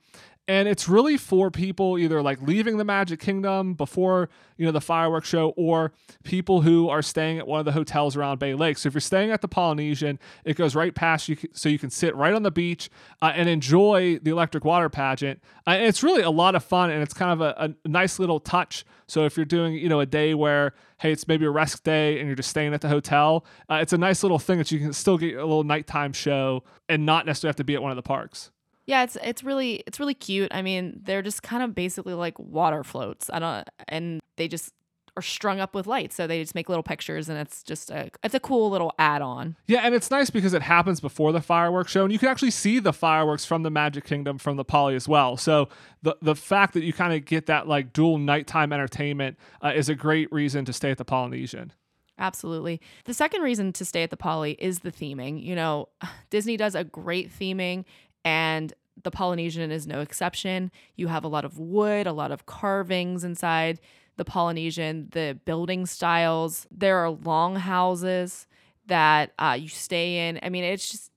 and 0.48 0.68
it's 0.68 0.88
really 0.88 1.18
for 1.18 1.52
people 1.52 1.98
either 1.98 2.22
like 2.22 2.42
leaving 2.42 2.78
the 2.78 2.86
magic 2.86 3.20
kingdom 3.20 3.74
before 3.74 4.30
you 4.58 4.66
know 4.66 4.72
the 4.72 4.82
fireworks 4.82 5.28
show 5.28 5.50
or 5.58 5.92
people 6.24 6.62
who 6.62 6.90
are 6.90 7.02
staying 7.02 7.38
at 7.38 7.48
one 7.48 7.60
of 7.60 7.66
the 7.66 7.72
hotels 7.74 8.16
around 8.16 8.40
bay 8.40 8.54
lake. 8.54 8.78
So 8.78 8.88
if 8.88 8.94
you're 8.94 9.02
staying 9.02 9.32
at 9.32 9.42
the 9.42 9.48
polynesian 9.48 10.20
it 10.46 10.56
goes 10.56 10.76
right 10.76 10.96
past 10.96 11.28
you 11.28 11.38
so 11.54 11.70
you 11.70 11.80
can 11.80 11.90
sit 11.90 12.16
right 12.16 12.34
on 12.34 12.44
the 12.44 12.52
beach 12.52 12.90
uh, 13.22 13.34
and 13.36 13.50
enjoy 13.50 14.20
the 14.20 14.32
electric 14.32 14.64
water 14.64 14.90
pageant. 14.90 15.42
Uh, 15.66 15.72
and 15.72 15.86
it's 15.86 16.04
really 16.04 16.22
a 16.22 16.32
lot 16.32 16.56
of 16.56 16.64
fun 16.64 16.90
and 16.90 17.04
it's 17.04 17.14
kind 17.14 17.32
of 17.32 17.42
a, 17.42 17.76
a 17.86 17.88
nice 17.88 18.20
little 18.20 18.40
touch. 18.40 18.86
So 19.08 19.26
if 19.26 19.38
you're 19.38 19.46
doing 19.46 19.74
you 19.74 19.90
know 19.90 20.00
a 20.00 20.06
day 20.06 20.34
where 20.34 20.74
hey 21.00 21.12
it's 21.12 21.28
maybe 21.28 21.46
a 21.46 21.52
rest 21.52 21.84
day 21.84 22.20
and 22.20 22.28
you're 22.28 22.36
just 22.36 22.50
staying 22.50 22.74
at 22.74 22.82
the 22.82 22.90
hotel 22.90 23.46
uh, 23.70 23.76
it's 23.76 23.94
a 23.94 23.98
nice 23.98 24.24
little 24.24 24.40
thing 24.40 24.58
that 24.58 24.72
you 24.72 24.80
can 24.80 24.94
still 24.94 25.18
get 25.18 25.36
a 25.36 25.46
little 25.46 25.64
nighttime 25.64 26.14
show 26.14 26.64
and 26.90 27.06
not 27.06 27.26
necessarily 27.26 27.50
have 27.50 27.56
to 27.58 27.64
be 27.64 27.76
at 27.76 27.82
one 27.82 27.92
of 27.92 27.96
the 27.96 28.02
parks 28.02 28.52
Yeah, 28.88 29.04
it's 29.04 29.18
it's 29.22 29.44
really 29.44 29.84
it's 29.86 30.00
really 30.00 30.14
cute. 30.14 30.52
I 30.54 30.62
mean, 30.62 31.02
they're 31.04 31.22
just 31.22 31.44
kind 31.44 31.62
of 31.62 31.76
basically 31.76 32.14
like 32.14 32.40
water 32.40 32.84
floats. 32.84 33.30
I 33.32 33.40
don't 33.40 33.70
and 33.90 34.22
they 34.38 34.48
just 34.48 34.74
are 35.18 35.22
strung 35.22 35.60
up 35.60 35.76
with 35.76 35.88
lights, 35.88 36.16
so 36.16 36.26
they 36.26 36.42
just 36.42 36.56
make 36.56 36.70
little 36.70 36.84
pictures 36.84 37.28
and 37.28 37.38
it's 37.38 37.64
just 37.64 37.92
a 37.92 38.10
it's 38.24 38.34
a 38.34 38.40
cool 38.40 38.70
little 38.70 38.94
add-on. 38.98 39.58
Yeah, 39.68 39.82
and 39.84 39.94
it's 39.94 40.10
nice 40.10 40.30
because 40.30 40.54
it 40.54 40.62
happens 40.62 41.02
before 41.02 41.34
the 41.34 41.42
fireworks 41.42 41.92
show, 41.92 42.04
and 42.04 42.14
you 42.14 42.20
can 42.20 42.30
actually 42.30 42.52
see 42.52 42.80
the 42.80 42.94
fireworks 42.94 43.44
from 43.44 43.64
the 43.64 43.70
Magic 43.70 44.06
Kingdom 44.06 44.38
from 44.38 44.56
the 44.56 44.64
Poly 44.64 44.96
as 44.96 45.08
well. 45.08 45.36
So 45.36 45.68
the 46.02 46.16
the 46.22 46.36
fact 46.36 46.74
that 46.74 46.84
you 46.84 46.94
kind 46.94 47.14
of 47.14 47.26
get 47.26 47.48
that 47.48 47.68
like 47.68 47.92
dual 47.92 48.18
nighttime 48.18 48.72
entertainment 48.72 49.38
uh, 49.62 49.74
is 49.76 49.90
a 49.90 49.96
great 49.96 50.32
reason 50.32 50.64
to 50.64 50.72
stay 50.72 50.92
at 50.92 50.98
the 50.98 51.06
Polynesian. 51.06 51.74
Absolutely. 52.20 52.82
The 53.06 53.14
second 53.14 53.42
reason 53.42 53.72
to 53.74 53.86
stay 53.86 54.02
at 54.02 54.10
the 54.10 54.18
Poly 54.18 54.54
is 54.54 54.80
the 54.80 54.92
theming. 54.92 55.44
You 55.44 55.56
know, 55.56 55.90
Disney 56.30 56.58
does 56.58 56.76
a 56.76 56.84
great 56.84 57.32
theming 57.32 57.86
and 58.28 58.74
the 59.04 59.10
Polynesian 59.10 59.72
is 59.72 59.88
no 59.88 60.02
exception. 60.02 60.70
You 60.98 61.08
have 61.08 61.24
a 61.24 61.30
lot 61.30 61.46
of 61.46 61.58
wood, 61.58 62.08
a 62.08 62.12
lot 62.12 62.34
of 62.34 62.46
carvings 62.46 63.24
inside 63.24 63.80
the 64.18 64.26
Polynesian, 64.26 65.08
the 65.12 65.40
building 65.46 65.86
styles. 65.86 66.68
There 66.70 66.98
are 66.98 67.12
long 67.12 67.56
houses 67.56 68.46
that 68.88 69.32
uh, 69.40 69.56
you 69.58 69.70
stay 69.70 70.28
in. 70.28 70.42
I 70.44 70.50
mean, 70.50 70.66
it's 70.66 70.92
just 70.92 71.12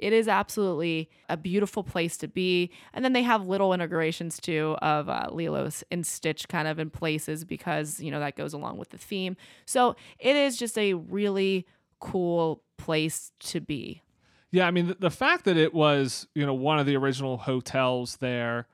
it 0.00 0.12
is 0.12 0.26
absolutely 0.26 1.10
a 1.28 1.36
beautiful 1.36 1.84
place 1.84 2.16
to 2.16 2.26
be. 2.28 2.72
And 2.92 3.04
then 3.04 3.12
they 3.12 3.22
have 3.22 3.46
little 3.46 3.72
integrations 3.72 4.40
too 4.40 4.76
of 4.82 5.08
uh, 5.08 5.28
Lilo's 5.30 5.84
and 5.92 6.04
Stitch 6.04 6.48
kind 6.48 6.66
of 6.66 6.80
in 6.80 6.90
places 6.90 7.44
because, 7.44 8.00
you 8.00 8.10
know, 8.10 8.20
that 8.20 8.36
goes 8.36 8.52
along 8.52 8.78
with 8.78 8.90
the 8.90 8.98
theme. 8.98 9.36
So 9.64 9.94
it 10.18 10.34
is 10.34 10.56
just 10.56 10.76
a 10.76 10.94
really 10.94 11.66
cool 12.00 12.62
place 12.78 13.30
to 13.40 13.60
be. 13.60 14.02
Yeah, 14.50 14.66
I 14.66 14.70
mean 14.70 14.88
the, 14.88 14.94
the 14.94 15.10
fact 15.10 15.44
that 15.44 15.56
it 15.56 15.74
was 15.74 16.26
you 16.34 16.46
know 16.46 16.54
one 16.54 16.78
of 16.78 16.86
the 16.86 16.96
original 16.96 17.36
hotels 17.36 18.16
there, 18.16 18.66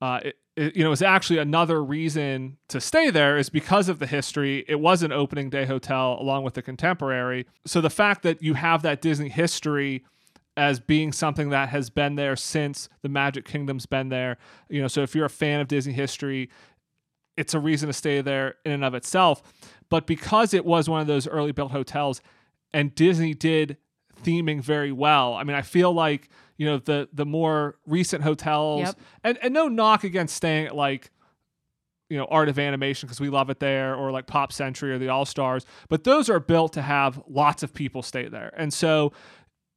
uh, 0.00 0.20
it, 0.24 0.36
it, 0.56 0.76
you 0.76 0.82
know, 0.82 0.92
is 0.92 1.02
actually 1.02 1.38
another 1.38 1.84
reason 1.84 2.56
to 2.68 2.80
stay 2.80 3.10
there 3.10 3.36
is 3.36 3.50
because 3.50 3.88
of 3.88 3.98
the 3.98 4.06
history. 4.06 4.64
It 4.68 4.80
was 4.80 5.02
an 5.02 5.12
opening 5.12 5.50
day 5.50 5.66
hotel 5.66 6.16
along 6.18 6.44
with 6.44 6.54
the 6.54 6.62
contemporary. 6.62 7.46
So 7.66 7.80
the 7.80 7.90
fact 7.90 8.22
that 8.22 8.42
you 8.42 8.54
have 8.54 8.82
that 8.82 9.02
Disney 9.02 9.28
history 9.28 10.04
as 10.56 10.80
being 10.80 11.12
something 11.12 11.50
that 11.50 11.68
has 11.68 11.90
been 11.90 12.14
there 12.14 12.34
since 12.34 12.88
the 13.02 13.10
Magic 13.10 13.44
Kingdom's 13.44 13.84
been 13.84 14.08
there, 14.08 14.38
you 14.70 14.80
know, 14.80 14.88
so 14.88 15.02
if 15.02 15.14
you're 15.14 15.26
a 15.26 15.30
fan 15.30 15.60
of 15.60 15.68
Disney 15.68 15.92
history, 15.92 16.48
it's 17.36 17.52
a 17.52 17.60
reason 17.60 17.88
to 17.88 17.92
stay 17.92 18.22
there 18.22 18.54
in 18.64 18.72
and 18.72 18.84
of 18.84 18.94
itself. 18.94 19.42
But 19.90 20.06
because 20.06 20.54
it 20.54 20.64
was 20.64 20.88
one 20.88 21.02
of 21.02 21.06
those 21.06 21.28
early 21.28 21.52
built 21.52 21.72
hotels 21.72 22.22
and 22.72 22.94
Disney 22.94 23.34
did 23.34 23.76
theming 24.22 24.60
very 24.62 24.92
well. 24.92 25.34
I 25.34 25.44
mean, 25.44 25.56
I 25.56 25.62
feel 25.62 25.92
like 25.92 26.28
you 26.56 26.66
know 26.66 26.78
the 26.78 27.08
the 27.12 27.26
more 27.26 27.76
recent 27.86 28.22
hotels, 28.22 28.80
Yep. 28.86 28.98
and 29.24 29.38
and 29.42 29.54
no 29.54 29.68
knock 29.68 30.04
against 30.04 30.34
staying 30.36 30.66
at 30.66 30.74
like 30.76 31.10
you 32.08 32.16
know 32.16 32.24
Art 32.26 32.48
of 32.48 32.58
Animation 32.58 33.06
because 33.06 33.20
we 33.20 33.28
love 33.28 33.50
it 33.50 33.60
there, 33.60 33.94
or 33.94 34.10
like 34.10 34.26
Pop 34.26 34.52
Century 34.52 34.92
or 34.92 34.98
the 34.98 35.08
All 35.08 35.24
Stars, 35.24 35.66
but 35.88 36.04
those 36.04 36.30
are 36.30 36.40
built 36.40 36.72
to 36.74 36.82
have 36.82 37.20
lots 37.28 37.62
of 37.62 37.74
people 37.74 38.02
stay 38.02 38.28
there, 38.28 38.52
and 38.56 38.72
so 38.72 39.12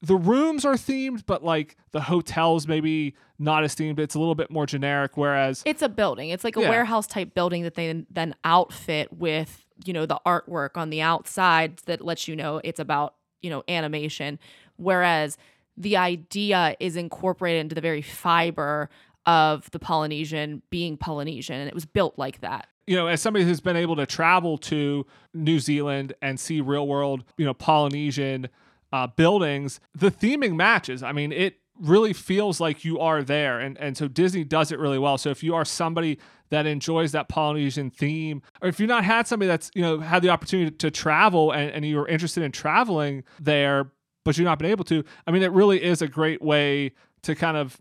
the 0.01 0.15
rooms 0.15 0.63
are 0.63 0.75
themed, 0.75 1.23
but 1.25 1.43
like 1.43 1.75
the 1.91 1.99
hotels 1.99 2.65
maybe 2.65 3.13
not 3.37 3.65
as 3.65 3.75
themed. 3.75 3.99
It's 3.99 4.15
a 4.15 4.19
little 4.19 4.33
bit 4.35 4.49
more 4.49 4.65
generic. 4.65 5.17
Whereas 5.17 5.61
It's 5.65 5.81
a 5.81 5.89
building. 5.89 6.29
It's 6.29 6.45
like 6.45 6.55
a 6.55 6.61
Yeah. 6.61 6.69
warehouse 6.69 7.05
type 7.05 7.33
building 7.33 7.63
that 7.63 7.75
they 7.75 8.05
then 8.09 8.33
outfit 8.45 9.11
with, 9.11 9.65
you 9.83 9.91
know, 9.91 10.05
the 10.05 10.17
artwork 10.25 10.77
on 10.77 10.89
the 10.89 11.01
outside 11.01 11.79
that 11.85 11.99
lets 11.99 12.29
you 12.29 12.37
know 12.37 12.61
it's 12.63 12.79
about, 12.79 13.15
you 13.41 13.49
know, 13.49 13.63
animation. 13.67 14.39
Whereas 14.77 15.37
the 15.77 15.97
idea 15.97 16.75
is 16.79 16.95
incorporated 16.95 17.61
into 17.61 17.75
the 17.75 17.81
very 17.81 18.01
fiber 18.01 18.89
of 19.25 19.69
the 19.71 19.79
Polynesian 19.79 20.61
being 20.69 20.97
Polynesian. 20.97 21.55
And 21.55 21.67
it 21.67 21.73
was 21.75 21.85
built 21.85 22.17
like 22.17 22.41
that. 22.41 22.67
you 22.87 22.95
know, 22.95 23.05
as 23.05 23.21
somebody 23.21 23.45
who's 23.45 23.61
been 23.61 23.75
able 23.75 23.95
to 23.95 24.07
travel 24.07 24.57
to 24.57 25.05
New 25.31 25.59
Zealand 25.59 26.13
and 26.23 26.39
see 26.39 26.59
real 26.59 26.87
world, 26.87 27.23
you 27.37 27.45
know, 27.45 27.53
Polynesian 27.53 28.49
uh, 28.91 29.05
buildings, 29.05 29.79
the 29.93 30.09
theming 30.09 30.55
matches. 30.55 31.03
I 31.03 31.11
mean, 31.11 31.31
it 31.31 31.59
really 31.79 32.13
feels 32.13 32.59
like 32.59 32.83
you 32.83 32.99
are 32.99 33.21
there. 33.21 33.59
And, 33.59 33.77
and 33.77 33.95
so 33.95 34.07
Disney 34.07 34.43
does 34.43 34.71
it 34.71 34.79
really 34.79 34.97
well. 34.97 35.19
So 35.19 35.29
if 35.29 35.43
you 35.43 35.53
are 35.53 35.63
somebody 35.65 36.17
that 36.49 36.65
enjoys 36.65 37.11
that 37.11 37.29
Polynesian 37.29 37.89
theme, 37.89 38.41
or 38.61 38.69
if 38.69 38.79
you've 38.79 38.89
not 38.89 39.03
had 39.03 39.27
somebody 39.27 39.47
that's, 39.47 39.69
you 39.73 39.81
know, 39.81 39.99
had 39.99 40.21
the 40.21 40.29
opportunity 40.29 40.71
to 40.71 40.91
travel 40.91 41.51
and, 41.51 41.71
and 41.71 41.85
you're 41.85 42.07
interested 42.07 42.43
in 42.43 42.51
traveling 42.51 43.23
there, 43.39 43.91
but 44.25 44.37
you've 44.37 44.45
not 44.45 44.59
been 44.59 44.71
able 44.71 44.85
to, 44.85 45.03
I 45.27 45.31
mean, 45.31 45.43
it 45.43 45.51
really 45.51 45.83
is 45.83 46.01
a 46.01 46.07
great 46.07 46.41
way 46.41 46.93
to 47.23 47.35
kind 47.35 47.57
of 47.57 47.79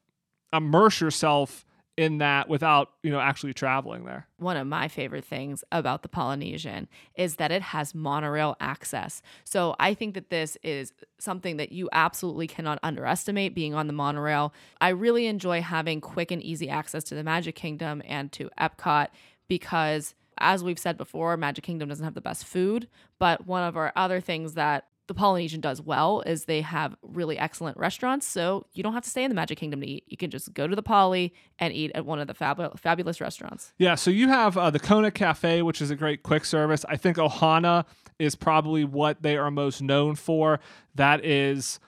immerse 0.53 1.01
yourself 1.01 1.65
in 1.99 2.19
that 2.19 2.49
without, 2.49 2.93
you 3.03 3.11
know, 3.11 3.19
actually 3.19 3.53
traveling 3.53 4.05
there. 4.05 4.29
one 4.39 4.57
of 4.57 4.69
my 4.69 4.87
favorite 4.87 5.25
things 5.25 5.65
about 5.73 6.03
the 6.03 6.09
Polynesian 6.09 6.87
is 7.17 7.37
that 7.37 7.51
it 7.51 7.61
has 7.61 7.93
monorail 7.93 8.57
access. 8.61 9.21
So 9.43 9.75
I 9.81 9.95
think 9.95 10.15
that 10.15 10.31
this 10.31 10.57
is 10.63 10.93
something 11.19 11.57
that 11.57 11.73
you 11.73 11.89
absolutely 11.91 12.47
cannot 12.47 12.79
underestimate 12.85 13.53
being 13.53 13.75
on 13.75 13.89
the 13.89 13.93
monorail. 13.93 14.55
I 14.81 14.91
really 14.91 15.27
enjoy 15.27 15.61
having 15.61 16.01
quick 16.01 16.31
and 16.31 16.41
easy 16.41 16.69
access 16.69 17.03
to 17.05 17.17
the 17.17 17.25
Magic 17.25 17.57
Kingdom 17.57 18.01
and 18.07 18.31
to 18.31 18.49
Epcot 18.61 19.09
because 19.49 20.15
as 20.41 20.63
we've 20.63 20.79
said 20.79 20.97
before, 20.97 21.37
Magic 21.37 21.65
Kingdom 21.65 21.89
doesn't 21.89 22.05
have 22.05 22.15
the 22.15 22.21
best 22.21 22.45
food, 22.45 22.87
but 23.19 23.45
one 23.45 23.65
of 23.65 23.77
our 23.77 23.93
other 23.97 24.21
things 24.21 24.55
that 24.55 24.87
the 25.09 25.15
Polynesian 25.15 25.61
does 25.61 25.81
well 25.83 26.21
is 26.27 26.45
they 26.45 26.61
have 26.61 26.95
really 27.03 27.37
excellent 27.39 27.77
restaurants, 27.77 28.27
so 28.27 28.67
you 28.75 28.83
don't 28.83 28.93
have 28.93 29.03
to 29.03 29.11
stay 29.11 29.25
in 29.25 29.31
the 29.31 29.35
Magic 29.35 29.59
Kingdom 29.59 29.81
to 29.81 29.87
eat. 29.87 30.05
You 30.07 30.17
can 30.17 30.31
just 30.31 30.55
go 30.55 30.67
to 30.69 30.77
the 30.77 30.83
Poly 30.83 31.35
and 31.59 31.73
eat 31.73 31.91
at 31.95 32.07
one 32.07 32.21
of 32.21 32.27
the 32.29 32.35
fab- 32.35 32.79
fabulous 32.79 33.21
restaurants. 33.21 33.73
Yeah, 33.79 33.97
so 33.97 34.11
you 34.11 34.29
have 34.29 34.57
uh, 34.57 34.71
the 34.71 34.79
Kona 34.79 35.11
Cafe, 35.11 35.63
which 35.63 35.83
is 35.83 35.91
a 35.91 35.97
great 35.97 36.23
quick 36.23 36.45
service. 36.45 36.85
I 36.89 36.97
think 36.97 37.17
Ohana 37.17 37.85
is 38.19 38.35
probably 38.37 38.85
what 38.85 39.23
they 39.23 39.37
are 39.37 39.51
most 39.51 39.83
known 39.83 40.15
for. 40.15 40.61
That 40.95 41.25
is, 41.25 41.81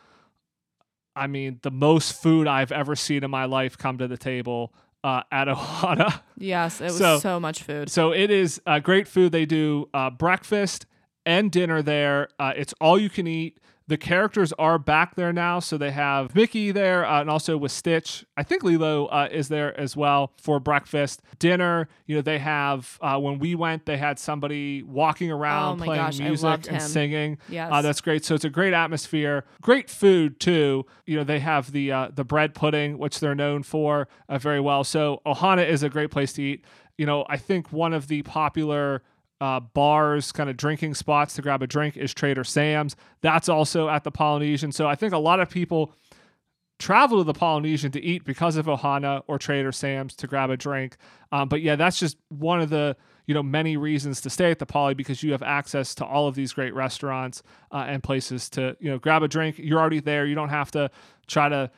I 1.14 1.26
mean, 1.26 1.60
the 1.62 1.70
most 1.70 2.20
food 2.22 2.46
I've 2.46 2.72
ever 2.72 2.96
seen 2.96 3.24
in 3.24 3.30
my 3.30 3.44
life 3.44 3.76
come 3.76 3.98
to 3.98 4.08
the 4.08 4.16
table 4.16 4.72
uh, 5.04 5.22
at 5.30 5.48
Ohana. 5.48 6.20
Yes, 6.38 6.80
it 6.80 6.84
was 6.84 6.98
So- 6.98 7.18
so, 7.18 7.40
much 7.40 7.62
food. 7.62 7.90
So 7.90 8.12
it 8.12 8.30
is 8.30 8.60
uh, 8.66 8.78
great 8.78 9.06
food. 9.08 9.32
They 9.32 9.44
do 9.46 9.88
uh, 9.92 10.10
breakfast 10.10 10.86
and 11.30 11.52
dinner 11.52 11.80
there. 11.80 12.28
Uh, 12.40 12.52
it's 12.56 12.74
all 12.80 12.98
you 12.98 13.08
can 13.08 13.26
eat. 13.28 13.58
The 13.86 13.96
characters 13.96 14.52
are 14.52 14.78
back 14.78 15.16
there 15.16 15.32
now, 15.32 15.58
so 15.58 15.76
they 15.76 15.90
have 15.90 16.32
Mickey 16.32 16.70
there, 16.70 17.04
uh, 17.04 17.20
and 17.20 17.28
also 17.30 17.56
with 17.56 17.72
Stitch. 17.72 18.24
I 18.36 18.44
think 18.44 18.62
Lilo 18.62 19.06
uh, 19.06 19.28
is 19.30 19.48
there 19.48 19.78
as 19.78 19.96
well 19.96 20.32
for 20.36 20.60
breakfast, 20.60 21.22
dinner. 21.40 21.88
You 22.06 22.16
know, 22.16 22.22
they 22.22 22.38
have 22.38 22.98
uh, 23.00 23.18
when 23.18 23.40
we 23.40 23.56
went, 23.56 23.86
they 23.86 23.96
had 23.96 24.18
somebody 24.20 24.84
walking 24.84 25.30
around 25.32 25.80
Oh 25.80 25.84
playing 25.84 26.02
gosh, 26.02 26.18
music 26.20 26.70
and 26.70 26.80
singing. 26.82 27.38
Yes. 27.48 27.68
Uh, 27.72 27.82
that's 27.82 28.00
great. 28.00 28.24
So 28.24 28.36
it's 28.36 28.44
a 28.44 28.50
great 28.50 28.74
atmosphere, 28.74 29.44
great 29.60 29.90
food 29.90 30.38
too. 30.38 30.86
You 31.06 31.16
know, 31.16 31.24
they 31.24 31.40
have 31.40 31.72
the 31.72 31.90
uh, 31.90 32.08
the 32.14 32.24
bread 32.24 32.54
pudding, 32.54 32.96
which 32.98 33.18
they're 33.18 33.34
known 33.34 33.64
for 33.64 34.06
uh, 34.28 34.38
very 34.38 34.60
well. 34.60 34.84
So 34.84 35.20
Ohana 35.26 35.68
is 35.68 35.82
a 35.82 35.88
great 35.88 36.10
place 36.12 36.32
to 36.34 36.42
eat. 36.42 36.64
You 36.96 37.06
know, 37.06 37.24
I 37.28 37.38
think 37.38 37.72
one 37.72 37.92
of 37.92 38.06
the 38.06 38.22
popular 38.22 39.02
uh, 39.40 39.60
bars, 39.60 40.32
kind 40.32 40.50
of 40.50 40.56
drinking 40.56 40.94
spots 40.94 41.34
to 41.34 41.42
grab 41.42 41.62
a 41.62 41.66
drink 41.66 41.96
is 41.96 42.12
Trader 42.12 42.44
Sam's. 42.44 42.96
That's 43.22 43.48
also 43.48 43.88
at 43.88 44.04
the 44.04 44.10
Polynesian. 44.10 44.72
So 44.72 44.86
I 44.86 44.94
think 44.94 45.12
a 45.12 45.18
lot 45.18 45.40
of 45.40 45.48
people 45.48 45.94
travel 46.78 47.18
to 47.18 47.24
the 47.24 47.34
Polynesian 47.34 47.92
to 47.92 48.02
eat 48.02 48.24
because 48.24 48.56
of 48.56 48.66
Ohana 48.66 49.22
or 49.28 49.38
Trader 49.38 49.70
Sam's 49.70 50.14
to 50.16 50.26
grab 50.26 50.50
a 50.50 50.56
drink. 50.56 50.96
Um, 51.30 51.48
but 51.48 51.60
yeah, 51.60 51.76
that's 51.76 51.98
just 51.98 52.16
one 52.28 52.60
of 52.60 52.70
the 52.70 52.96
you 53.26 53.34
know 53.34 53.42
many 53.42 53.76
reasons 53.76 54.20
to 54.22 54.30
stay 54.30 54.50
at 54.50 54.58
the 54.58 54.66
Poly 54.66 54.94
because 54.94 55.22
you 55.22 55.32
have 55.32 55.42
access 55.42 55.94
to 55.96 56.04
all 56.04 56.26
of 56.26 56.34
these 56.34 56.52
great 56.52 56.74
restaurants 56.74 57.42
uh, 57.70 57.84
and 57.86 58.02
places 58.02 58.48
to 58.50 58.76
you 58.80 58.90
know 58.90 58.98
grab 58.98 59.22
a 59.22 59.28
drink. 59.28 59.56
You're 59.58 59.78
already 59.78 60.00
there. 60.00 60.26
You 60.26 60.34
don't 60.34 60.48
have 60.48 60.70
to 60.72 60.90
try 61.28 61.48
to 61.48 61.70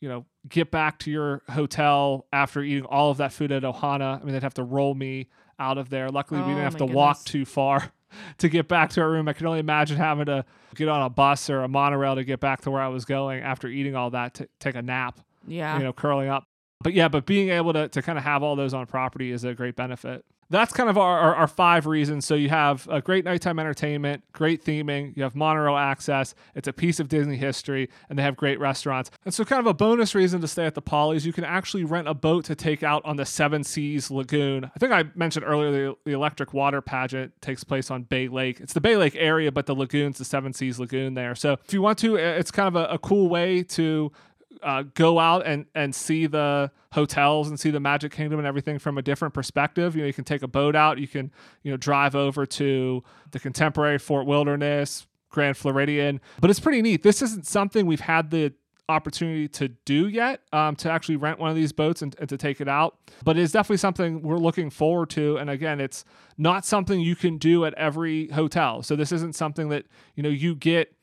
you 0.00 0.08
know 0.08 0.26
get 0.48 0.70
back 0.70 0.98
to 1.00 1.10
your 1.10 1.42
hotel 1.48 2.26
after 2.32 2.62
eating 2.62 2.84
all 2.84 3.10
of 3.10 3.16
that 3.18 3.32
food 3.32 3.52
at 3.52 3.62
Ohana. 3.62 4.20
I 4.20 4.24
mean, 4.24 4.34
they'd 4.34 4.42
have 4.42 4.54
to 4.54 4.64
roll 4.64 4.94
me 4.94 5.28
out 5.58 5.78
of 5.78 5.88
there. 5.90 6.10
Luckily, 6.10 6.40
we 6.40 6.44
Oh, 6.46 6.48
didn't 6.48 6.62
have 6.64 6.72
my 6.74 6.78
to 6.80 6.86
walk 6.86 7.24
too 7.24 7.44
far 7.44 7.92
to 8.38 8.48
get 8.48 8.68
back 8.68 8.90
to 8.90 9.00
our 9.00 9.10
room. 9.10 9.28
I 9.28 9.32
can 9.32 9.46
only 9.46 9.58
imagine 9.60 9.96
having 9.96 10.26
to 10.26 10.44
get 10.74 10.88
on 10.88 11.02
a 11.02 11.10
bus 11.10 11.50
or 11.50 11.62
a 11.62 11.68
monorail 11.68 12.14
to 12.16 12.24
get 12.24 12.40
back 12.40 12.60
to 12.62 12.70
where 12.70 12.82
I 12.82 12.88
was 12.88 13.04
going 13.04 13.42
after 13.42 13.68
eating 13.68 13.96
all 13.96 14.10
that 14.10 14.34
to 14.34 14.48
take 14.60 14.74
a 14.76 14.82
nap, 14.82 15.20
Yeah. 15.46 15.76
you 15.78 15.84
know, 15.84 15.92
curling 15.92 16.28
up. 16.28 16.44
But 16.80 16.92
yeah, 16.94 17.08
but 17.08 17.26
being 17.26 17.48
able 17.50 17.72
to, 17.72 17.88
to 17.88 18.02
kind 18.02 18.16
of 18.18 18.24
have 18.24 18.42
all 18.42 18.54
those 18.54 18.72
on 18.74 18.86
property 18.86 19.32
is 19.32 19.42
a 19.44 19.52
great 19.54 19.74
benefit. 19.74 20.24
That's 20.50 20.72
kind 20.72 20.88
of 20.88 20.96
our, 20.96 21.18
our, 21.18 21.34
our 21.34 21.46
five 21.46 21.86
reasons. 21.86 22.24
So 22.24 22.34
you 22.34 22.48
have 22.48 22.88
a 22.90 23.02
great 23.02 23.24
nighttime 23.24 23.58
entertainment, 23.58 24.24
great 24.32 24.64
theming, 24.64 25.16
you 25.16 25.22
have 25.22 25.34
monorail 25.34 25.76
access, 25.76 26.34
it's 26.54 26.68
a 26.68 26.72
piece 26.72 27.00
of 27.00 27.08
Disney 27.08 27.36
history, 27.36 27.90
and 28.08 28.18
they 28.18 28.22
have 28.22 28.36
great 28.36 28.58
restaurants. 28.58 29.10
And 29.24 29.34
so, 29.34 29.44
kind 29.44 29.60
of 29.60 29.66
a 29.66 29.74
bonus 29.74 30.14
reason 30.14 30.40
to 30.40 30.48
stay 30.48 30.64
at 30.64 30.74
the 30.74 30.82
Poly's, 30.82 31.26
you 31.26 31.32
can 31.32 31.44
actually 31.44 31.84
rent 31.84 32.08
a 32.08 32.14
boat 32.14 32.44
to 32.46 32.54
take 32.54 32.82
out 32.82 33.04
on 33.04 33.16
the 33.16 33.26
Seven 33.26 33.62
Seas 33.62 34.10
Lagoon. 34.10 34.64
I 34.64 34.78
think 34.78 34.92
I 34.92 35.04
mentioned 35.14 35.44
earlier 35.46 35.70
the, 35.70 35.96
the 36.04 36.12
electric 36.12 36.54
water 36.54 36.80
pageant 36.80 37.40
takes 37.42 37.64
place 37.64 37.90
on 37.90 38.02
Bay 38.04 38.28
Lake. 38.28 38.60
It's 38.60 38.72
the 38.72 38.80
Bay 38.80 38.96
Lake 38.96 39.16
area, 39.16 39.52
but 39.52 39.66
the 39.66 39.74
lagoon's 39.74 40.18
the 40.18 40.24
Seven 40.24 40.52
Seas 40.52 40.78
Lagoon 40.78 41.14
there. 41.14 41.34
So 41.34 41.54
if 41.64 41.72
you 41.74 41.82
want 41.82 41.98
to, 41.98 42.16
it's 42.16 42.50
kind 42.50 42.68
of 42.68 42.76
a, 42.76 42.94
a 42.94 42.98
cool 42.98 43.28
way 43.28 43.62
to 43.64 44.12
uh, 44.62 44.84
go 44.94 45.18
out 45.18 45.46
and 45.46 45.66
and 45.74 45.94
see 45.94 46.26
the 46.26 46.70
hotels 46.92 47.48
and 47.48 47.58
see 47.58 47.70
the 47.70 47.80
Magic 47.80 48.12
Kingdom 48.12 48.38
and 48.38 48.46
everything 48.46 48.78
from 48.78 48.98
a 48.98 49.02
different 49.02 49.34
perspective. 49.34 49.94
You 49.94 50.02
know, 50.02 50.06
you 50.06 50.12
can 50.12 50.24
take 50.24 50.42
a 50.42 50.48
boat 50.48 50.74
out. 50.74 50.98
You 50.98 51.08
can 51.08 51.30
you 51.62 51.70
know 51.70 51.76
drive 51.76 52.14
over 52.14 52.46
to 52.46 53.02
the 53.30 53.40
contemporary 53.40 53.98
Fort 53.98 54.26
Wilderness, 54.26 55.06
Grand 55.30 55.56
Floridian. 55.56 56.20
But 56.40 56.50
it's 56.50 56.60
pretty 56.60 56.82
neat. 56.82 57.02
This 57.02 57.22
isn't 57.22 57.46
something 57.46 57.86
we've 57.86 58.00
had 58.00 58.30
the 58.30 58.52
opportunity 58.88 59.46
to 59.48 59.68
do 59.68 60.08
yet 60.08 60.40
um, 60.52 60.74
to 60.74 60.90
actually 60.90 61.16
rent 61.16 61.38
one 61.38 61.50
of 61.50 61.56
these 61.56 61.72
boats 61.72 62.00
and, 62.00 62.16
and 62.18 62.28
to 62.28 62.38
take 62.38 62.58
it 62.58 62.68
out 62.68 62.96
but 63.22 63.36
it's 63.36 63.52
definitely 63.52 63.76
something 63.76 64.22
we're 64.22 64.38
looking 64.38 64.70
forward 64.70 65.10
to 65.10 65.36
and 65.36 65.50
again 65.50 65.78
it's 65.78 66.06
not 66.38 66.64
something 66.64 66.98
you 66.98 67.14
can 67.14 67.36
do 67.36 67.66
at 67.66 67.74
every 67.74 68.28
hotel 68.28 68.82
so 68.82 68.96
this 68.96 69.12
isn't 69.12 69.34
something 69.34 69.68
that 69.68 69.84
you 70.14 70.22
know 70.22 70.30
you 70.30 70.54
get 70.54 70.94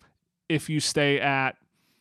if 0.50 0.68
you 0.68 0.80
stay 0.80 1.20
at 1.20 1.58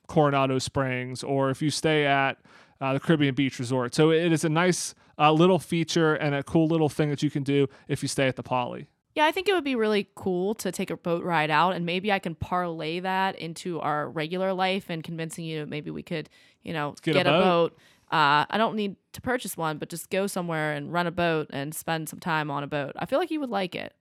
Coronado 0.07 0.59
Springs 0.59 1.23
or 1.23 1.51
if 1.51 1.63
you 1.63 1.71
stay 1.71 2.07
at 2.07 2.39
uh, 2.81 2.93
the 2.93 3.01
Caribbean 3.01 3.35
Beach 3.35 3.59
Resort. 3.59 3.95
So 3.95 4.11
it 4.11 4.33
is 4.33 4.45
a 4.45 4.49
nice 4.49 4.95
uh, 5.19 5.33
little 5.33 5.59
feature 5.59 6.15
and 6.15 6.35
a 6.35 6.43
cool 6.43 6.67
little 6.67 6.89
thing 6.89 7.11
that 7.11 7.23
you 7.23 7.31
can 7.31 7.43
do 7.43 7.69
if 7.89 8.03
you 8.03 8.09
stay 8.09 8.27
at 8.29 8.37
the 8.37 8.43
Poly. 8.43 8.89
Yeah, 9.15 9.27
I 9.27 9.31
think 9.31 9.49
it 9.49 9.55
would 9.55 9.63
be 9.65 9.77
really 9.77 10.09
cool 10.17 10.55
to 10.57 10.73
take 10.73 10.91
a 10.91 10.97
boat 10.97 11.23
ride 11.23 11.49
out, 11.49 11.75
and 11.77 11.87
maybe 11.87 12.11
I 12.11 12.19
can 12.19 12.35
parlay 12.35 12.99
that 12.99 13.39
into 13.39 13.79
our 13.79 14.11
regular 14.11 14.53
life 14.53 14.87
and 14.91 15.05
convincing 15.05 15.45
you 15.45 15.67
maybe 15.67 15.93
we 15.93 16.03
could, 16.03 16.29
you 16.65 16.73
know, 16.73 16.97
Get 17.01 17.13
a 17.13 17.19
get, 17.19 17.27
a 17.29 17.31
boat. 17.31 17.43
boat. 17.71 17.79
Uh, 18.11 18.45
I 18.51 18.59
don't 18.59 18.75
need 18.75 18.97
to 19.13 19.21
purchase 19.21 19.57
one, 19.57 19.79
but 19.79 19.89
just 19.89 20.11
go 20.11 20.27
somewhere 20.27 20.73
and 20.73 20.93
run 20.93 21.07
a 21.07 21.13
boat 21.13 21.47
and 21.51 21.73
spend 21.73 22.09
some 22.09 22.19
time 22.19 22.51
on 22.51 22.65
a 22.65 22.67
boat. 22.67 22.93
I 22.97 23.07
feel 23.07 23.21
like 23.21 23.31
you 23.31 23.39
would 23.39 23.51
like 23.51 23.77
it. 23.77 23.93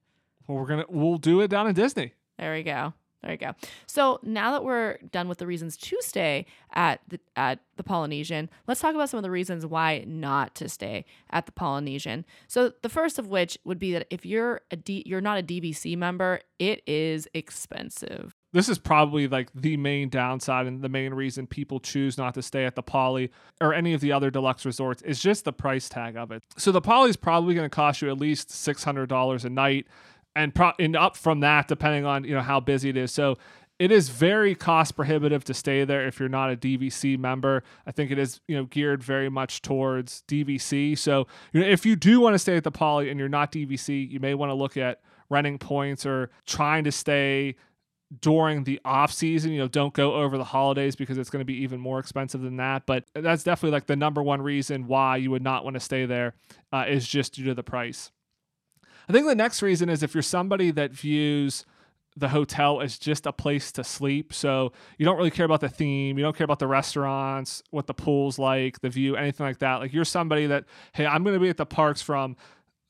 Well, 0.48 0.58
we're 0.58 0.66
gonna 0.66 0.86
we'll 0.90 1.18
do 1.20 1.42
it 1.42 1.48
down 1.48 1.68
in 1.68 1.76
Disney. 1.76 2.14
There 2.40 2.52
we 2.52 2.64
go. 2.64 2.94
There 3.24 3.32
you 3.32 3.38
go. 3.38 3.54
So 3.88 4.20
now 4.22 4.52
that 4.52 4.66
we're 4.66 4.98
done 5.12 5.30
with 5.30 5.38
the 5.38 5.48
reasons 5.48 5.78
to 5.78 5.98
stay 6.02 6.46
at 6.74 7.00
the 7.08 7.20
at 7.38 7.60
the 7.78 7.84
Polynesian, 7.84 8.50
let's 8.68 8.82
talk 8.82 8.94
about 8.94 9.10
some 9.10 9.18
of 9.18 9.24
the 9.24 9.32
reasons 9.32 9.66
why 9.66 10.04
not 10.06 10.56
to 10.56 10.68
stay 10.68 11.06
at 11.30 11.46
the 11.46 11.54
Polynesian. 11.54 12.26
So 12.48 12.74
the 12.82 12.90
first 12.90 13.18
of 13.18 13.28
which 13.28 13.58
would 13.64 13.80
be 13.80 13.94
that 13.94 14.08
if 14.10 14.26
you're 14.26 14.62
a 14.72 14.76
D, 14.76 15.04
you're 15.06 15.22
not 15.22 15.40
a 15.40 15.44
DVC 15.44 15.98
member, 15.98 16.42
it 16.60 16.84
is 16.86 17.28
expensive. 17.34 18.36
This 18.52 18.70
is 18.70 18.78
probably 18.78 19.28
like 19.28 19.50
the 19.56 19.78
main 19.78 20.10
downside 20.10 20.68
and 20.68 20.84
the 20.84 20.90
main 20.90 21.14
reason 21.14 21.48
people 21.48 21.80
choose 21.80 22.20
not 22.20 22.36
to 22.36 22.44
stay 22.44 22.66
at 22.66 22.76
the 22.76 22.84
Poly 22.84 23.32
or 23.60 23.74
any 23.74 23.94
of 23.94 24.02
the 24.02 24.12
other 24.12 24.30
deluxe 24.30 24.64
resorts 24.64 25.02
is 25.02 25.20
just 25.20 25.44
the 25.44 25.54
price 25.54 25.90
tag 25.90 26.16
of 26.16 26.32
it. 26.32 26.44
So 26.58 26.72
the 26.72 26.82
Poly 26.82 27.10
is 27.10 27.16
probably 27.16 27.56
going 27.56 27.66
to 27.66 27.76
cost 27.76 28.02
you 28.02 28.12
at 28.12 28.20
least 28.20 28.52
six 28.52 28.84
hundred 28.84 29.10
dollars 29.10 29.44
a 29.44 29.50
night, 29.50 29.88
and 30.36 30.54
pro- 30.54 30.74
and 30.80 30.96
up 30.96 31.16
from 31.16 31.42
that 31.42 31.68
depending 31.68 32.06
on 32.06 32.24
you 32.24 32.34
know 32.34 32.42
how 32.42 32.60
busy 32.60 32.90
it 32.90 32.98
is. 32.98 33.12
So 33.12 33.38
it 33.80 33.92
is 33.92 34.10
very 34.10 34.56
cost 34.56 34.96
prohibitive 34.96 35.44
to 35.46 35.54
stay 35.54 35.84
there 35.84 36.08
if 36.08 36.20
you're 36.20 36.30
not 36.30 36.52
a 36.52 36.56
DVC 36.56 37.18
member. 37.18 37.64
I 37.86 37.92
think 37.92 38.12
it 38.12 38.20
is 38.20 38.40
you 38.48 38.56
know 38.56 38.66
geared 38.66 39.04
very 39.04 39.30
much 39.30 39.62
towards 39.62 40.24
DVC. 40.28 40.98
So 40.98 41.28
you 41.52 41.62
know 41.62 41.68
if 41.68 41.86
you 41.86 41.96
do 41.96 42.20
want 42.20 42.34
to 42.34 42.40
stay 42.40 42.58
at 42.58 42.64
the 42.64 42.72
Poly 42.72 43.10
and 43.10 43.20
you're 43.20 43.30
not 43.30 43.52
DVC, 43.52 44.10
you 44.10 44.20
may 44.20 44.34
want 44.34 44.50
to 44.50 44.56
look 44.56 44.78
at 44.78 45.02
renting 45.30 45.58
points 45.58 46.06
or 46.06 46.30
trying 46.46 46.84
to 46.84 46.92
stay 46.92 47.56
during 48.22 48.64
the 48.64 48.80
off 48.86 49.12
season. 49.12 49.52
You 49.52 49.60
know, 49.60 49.68
don't 49.68 49.94
go 49.94 50.14
over 50.16 50.38
the 50.38 50.44
holidays 50.44 50.96
because 50.96 51.18
it's 51.18 51.30
going 51.30 51.42
to 51.42 51.46
be 51.46 51.62
even 51.64 51.80
more 51.80 52.00
expensive 52.00 52.42
than 52.42 52.58
that. 52.58 52.86
But 52.86 53.06
that's 53.14 53.44
definitely 53.44 53.72
like 53.72 53.88
the 53.88 53.96
number 53.96 54.22
one 54.22 54.42
reason 54.42 54.88
why 54.88 55.18
you 55.18 55.32
would 55.32 55.44
not 55.44 55.64
want 55.64 55.76
to 55.76 55.80
stay 55.80 56.06
there 56.06 56.36
uh, 56.72 56.86
is 56.88 57.08
just 57.08 57.34
due 57.34 57.46
to 57.46 57.54
the 57.54 57.64
price. 57.64 58.12
I 59.08 59.14
think 59.14 59.28
the 59.28 59.36
next 59.36 59.62
reason 59.62 59.90
is 59.90 60.04
if 60.04 60.14
you're 60.14 60.22
somebody 60.22 60.72
that 60.72 60.92
views 60.92 61.66
the 62.16 62.30
hotel 62.30 62.82
as 62.82 62.98
just 62.98 63.26
a 63.26 63.32
place 63.32 63.72
to 63.72 63.84
sleep. 63.84 64.34
So 64.34 64.72
you 64.98 65.06
don't 65.06 65.18
really 65.18 65.32
care 65.32 65.46
about 65.46 65.62
the 65.62 65.70
theme, 65.70 66.18
you 66.18 66.24
don't 66.24 66.36
care 66.36 66.46
about 66.46 66.60
the 66.60 66.68
restaurants, 66.68 67.64
what 67.72 67.88
the 67.88 67.94
pool's 67.94 68.38
like, 68.38 68.82
the 68.82 68.90
view, 68.90 69.16
anything 69.16 69.46
like 69.46 69.60
that. 69.60 69.76
Like 69.78 69.94
you're 69.94 70.06
somebody 70.06 70.46
that, 70.48 70.66
hey, 70.94 71.06
I'm 71.06 71.24
going 71.24 71.34
to 71.34 71.40
be 71.40 71.50
at 71.50 71.58
the 71.58 71.66
parks 71.66 72.02
from 72.02 72.36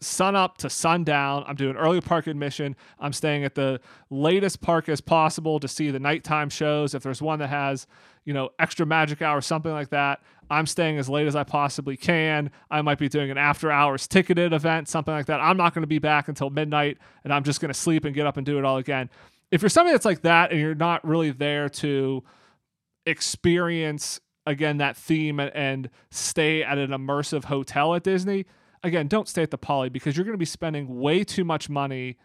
sun 0.01 0.35
up 0.35 0.57
to 0.57 0.69
sundown. 0.69 1.45
I'm 1.47 1.55
doing 1.55 1.77
early 1.77 2.01
park 2.01 2.27
admission. 2.27 2.75
I'm 2.99 3.13
staying 3.13 3.45
at 3.45 3.55
the 3.55 3.79
latest 4.09 4.61
park 4.61 4.89
as 4.89 4.99
possible 4.99 5.59
to 5.61 5.67
see 5.67 5.89
the 5.91 5.99
nighttime 5.99 6.49
shows. 6.49 6.93
If 6.93 7.03
there's 7.03 7.21
one 7.21 7.39
that 7.39 7.47
has, 7.47 7.87
you 8.25 8.33
know, 8.33 8.49
extra 8.59 8.85
magic 8.85 9.21
hour, 9.21 9.39
something 9.39 9.71
like 9.71 9.89
that, 9.89 10.21
I'm 10.49 10.65
staying 10.65 10.97
as 10.97 11.09
late 11.09 11.27
as 11.27 11.35
I 11.35 11.43
possibly 11.43 11.97
can. 11.97 12.51
I 12.69 12.81
might 12.81 12.97
be 12.97 13.09
doing 13.09 13.31
an 13.31 13.37
after 13.37 13.71
hours 13.71 14.07
ticketed 14.07 14.53
event, 14.53 14.87
something 14.87 15.13
like 15.13 15.25
that. 15.27 15.39
I'm 15.39 15.57
not 15.57 15.73
going 15.73 15.83
to 15.83 15.87
be 15.87 15.99
back 15.99 16.27
until 16.27 16.49
midnight 16.49 16.97
and 17.23 17.33
I'm 17.33 17.43
just 17.43 17.61
going 17.61 17.71
to 17.73 17.79
sleep 17.79 18.05
and 18.05 18.13
get 18.13 18.27
up 18.27 18.37
and 18.37 18.45
do 18.45 18.57
it 18.57 18.65
all 18.65 18.77
again. 18.77 19.09
If 19.51 19.61
you're 19.61 19.69
somebody 19.69 19.93
that's 19.93 20.05
like 20.05 20.21
that 20.21 20.51
and 20.51 20.59
you're 20.59 20.75
not 20.75 21.05
really 21.05 21.31
there 21.31 21.69
to 21.69 22.23
experience 23.05 24.19
again 24.45 24.77
that 24.77 24.97
theme 24.97 25.39
and, 25.39 25.89
stay 26.11 26.63
at 26.63 26.77
an 26.77 26.91
immersive 26.91 27.45
hotel 27.45 27.95
at 27.95 28.03
Disney, 28.03 28.45
again, 28.83 29.07
don't 29.07 29.27
stay 29.27 29.41
at 29.41 29.51
the 29.51 29.57
Poly 29.57 29.89
because 29.89 30.15
you're 30.15 30.25
going 30.25 30.33
to 30.33 30.39
be 30.39 30.45
spending 30.45 30.99
way 30.99 31.23
too 31.23 31.43
much 31.43 31.69
money 31.69 32.17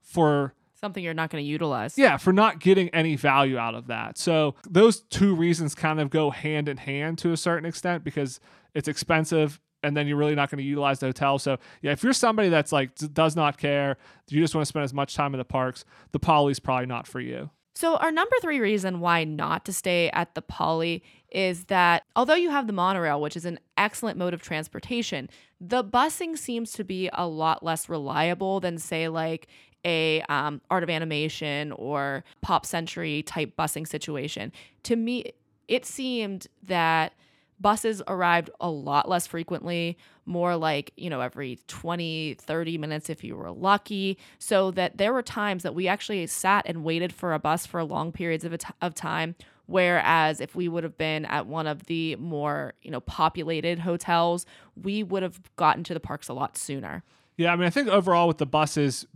for 0.00 0.54
Something 0.80 1.04
you're 1.04 1.14
not 1.14 1.30
going 1.30 1.44
to 1.44 1.48
utilize. 1.48 1.98
yeah, 1.98 2.16
for 2.16 2.32
not 2.32 2.58
getting 2.58 2.88
any 2.90 3.14
value 3.16 3.58
out 3.58 3.74
of 3.74 3.88
that. 3.88 4.16
So 4.16 4.54
those 4.68 5.02
two 5.02 5.34
reasons 5.34 5.74
kind 5.74 6.00
of 6.00 6.08
go 6.08 6.30
hand 6.30 6.68
in 6.68 6.78
hand 6.78 7.18
to 7.18 7.32
a 7.32 7.36
certain 7.36 7.66
extent 7.66 8.02
because 8.02 8.40
it's 8.74 8.88
expensive 8.88 9.60
and 9.82 9.96
then 9.96 10.06
you're 10.06 10.16
really 10.16 10.34
not 10.34 10.50
going 10.50 10.58
to 10.58 10.64
utilize 10.64 11.00
the 11.00 11.06
hotel. 11.06 11.38
So 11.38 11.58
yeah, 11.82 11.92
if 11.92 12.02
you're 12.02 12.12
somebody 12.12 12.48
that's 12.48 12.72
like 12.72 12.94
does 12.94 13.36
not 13.36 13.58
care, 13.58 13.98
you 14.28 14.40
just 14.40 14.54
want 14.54 14.62
to 14.62 14.68
spend 14.68 14.84
as 14.84 14.94
much 14.94 15.14
time 15.14 15.34
in 15.34 15.38
the 15.38 15.44
parks, 15.44 15.84
the 16.12 16.18
Poly's 16.18 16.60
probably 16.60 16.86
not 16.86 17.06
for 17.06 17.20
you. 17.20 17.50
So, 17.74 17.96
our 17.96 18.10
number 18.10 18.34
three 18.42 18.60
reason 18.60 19.00
why 19.00 19.24
not 19.24 19.64
to 19.64 19.72
stay 19.72 20.10
at 20.10 20.34
the 20.34 20.42
Poly 20.42 21.02
is 21.30 21.66
that 21.66 22.02
although 22.16 22.34
you 22.34 22.50
have 22.50 22.66
the 22.66 22.72
monorail, 22.72 23.20
which 23.20 23.36
is 23.36 23.44
an 23.44 23.58
excellent 23.78 24.18
mode 24.18 24.34
of 24.34 24.42
transportation, 24.42 25.30
the 25.60 25.84
busing 25.84 26.36
seems 26.36 26.72
to 26.72 26.84
be 26.84 27.08
a 27.14 27.26
lot 27.26 27.62
less 27.62 27.88
reliable 27.88 28.60
than, 28.60 28.76
say, 28.76 29.08
like 29.08 29.46
a 29.84 30.22
um, 30.22 30.60
Art 30.70 30.82
of 30.82 30.90
Animation 30.90 31.72
or 31.72 32.24
Pop 32.40 32.66
Century 32.66 33.22
type 33.22 33.56
busing 33.56 33.86
situation. 33.86 34.52
To 34.84 34.96
me, 34.96 35.32
it 35.68 35.86
seemed 35.86 36.46
that 36.64 37.12
buses 37.60 38.00
arrived 38.08 38.50
a 38.60 38.70
lot 38.70 39.08
less 39.08 39.26
frequently 39.26 39.98
more 40.24 40.56
like 40.56 40.92
you 40.96 41.10
know 41.10 41.20
every 41.20 41.58
20 41.68 42.34
30 42.34 42.78
minutes 42.78 43.10
if 43.10 43.22
you 43.22 43.36
were 43.36 43.50
lucky 43.50 44.16
so 44.38 44.70
that 44.70 44.96
there 44.96 45.12
were 45.12 45.22
times 45.22 45.62
that 45.62 45.74
we 45.74 45.86
actually 45.86 46.26
sat 46.26 46.64
and 46.66 46.84
waited 46.84 47.12
for 47.12 47.34
a 47.34 47.38
bus 47.38 47.66
for 47.66 47.84
long 47.84 48.12
periods 48.12 48.44
of, 48.44 48.56
of 48.80 48.94
time 48.94 49.34
whereas 49.66 50.40
if 50.40 50.54
we 50.54 50.68
would 50.68 50.84
have 50.84 50.96
been 50.96 51.26
at 51.26 51.46
one 51.46 51.66
of 51.66 51.84
the 51.84 52.16
more 52.16 52.72
you 52.80 52.90
know 52.90 53.00
populated 53.00 53.80
hotels 53.80 54.46
we 54.74 55.02
would 55.02 55.22
have 55.22 55.38
gotten 55.56 55.84
to 55.84 55.92
the 55.92 56.00
parks 56.00 56.28
a 56.28 56.32
lot 56.32 56.56
sooner 56.56 57.02
Yeah, 57.40 57.54
I 57.54 57.56
mean, 57.56 57.66
I 57.66 57.70
think 57.70 57.88
overall 57.88 58.28
with 58.28 58.36
the 58.36 58.44
buses, 58.44 59.06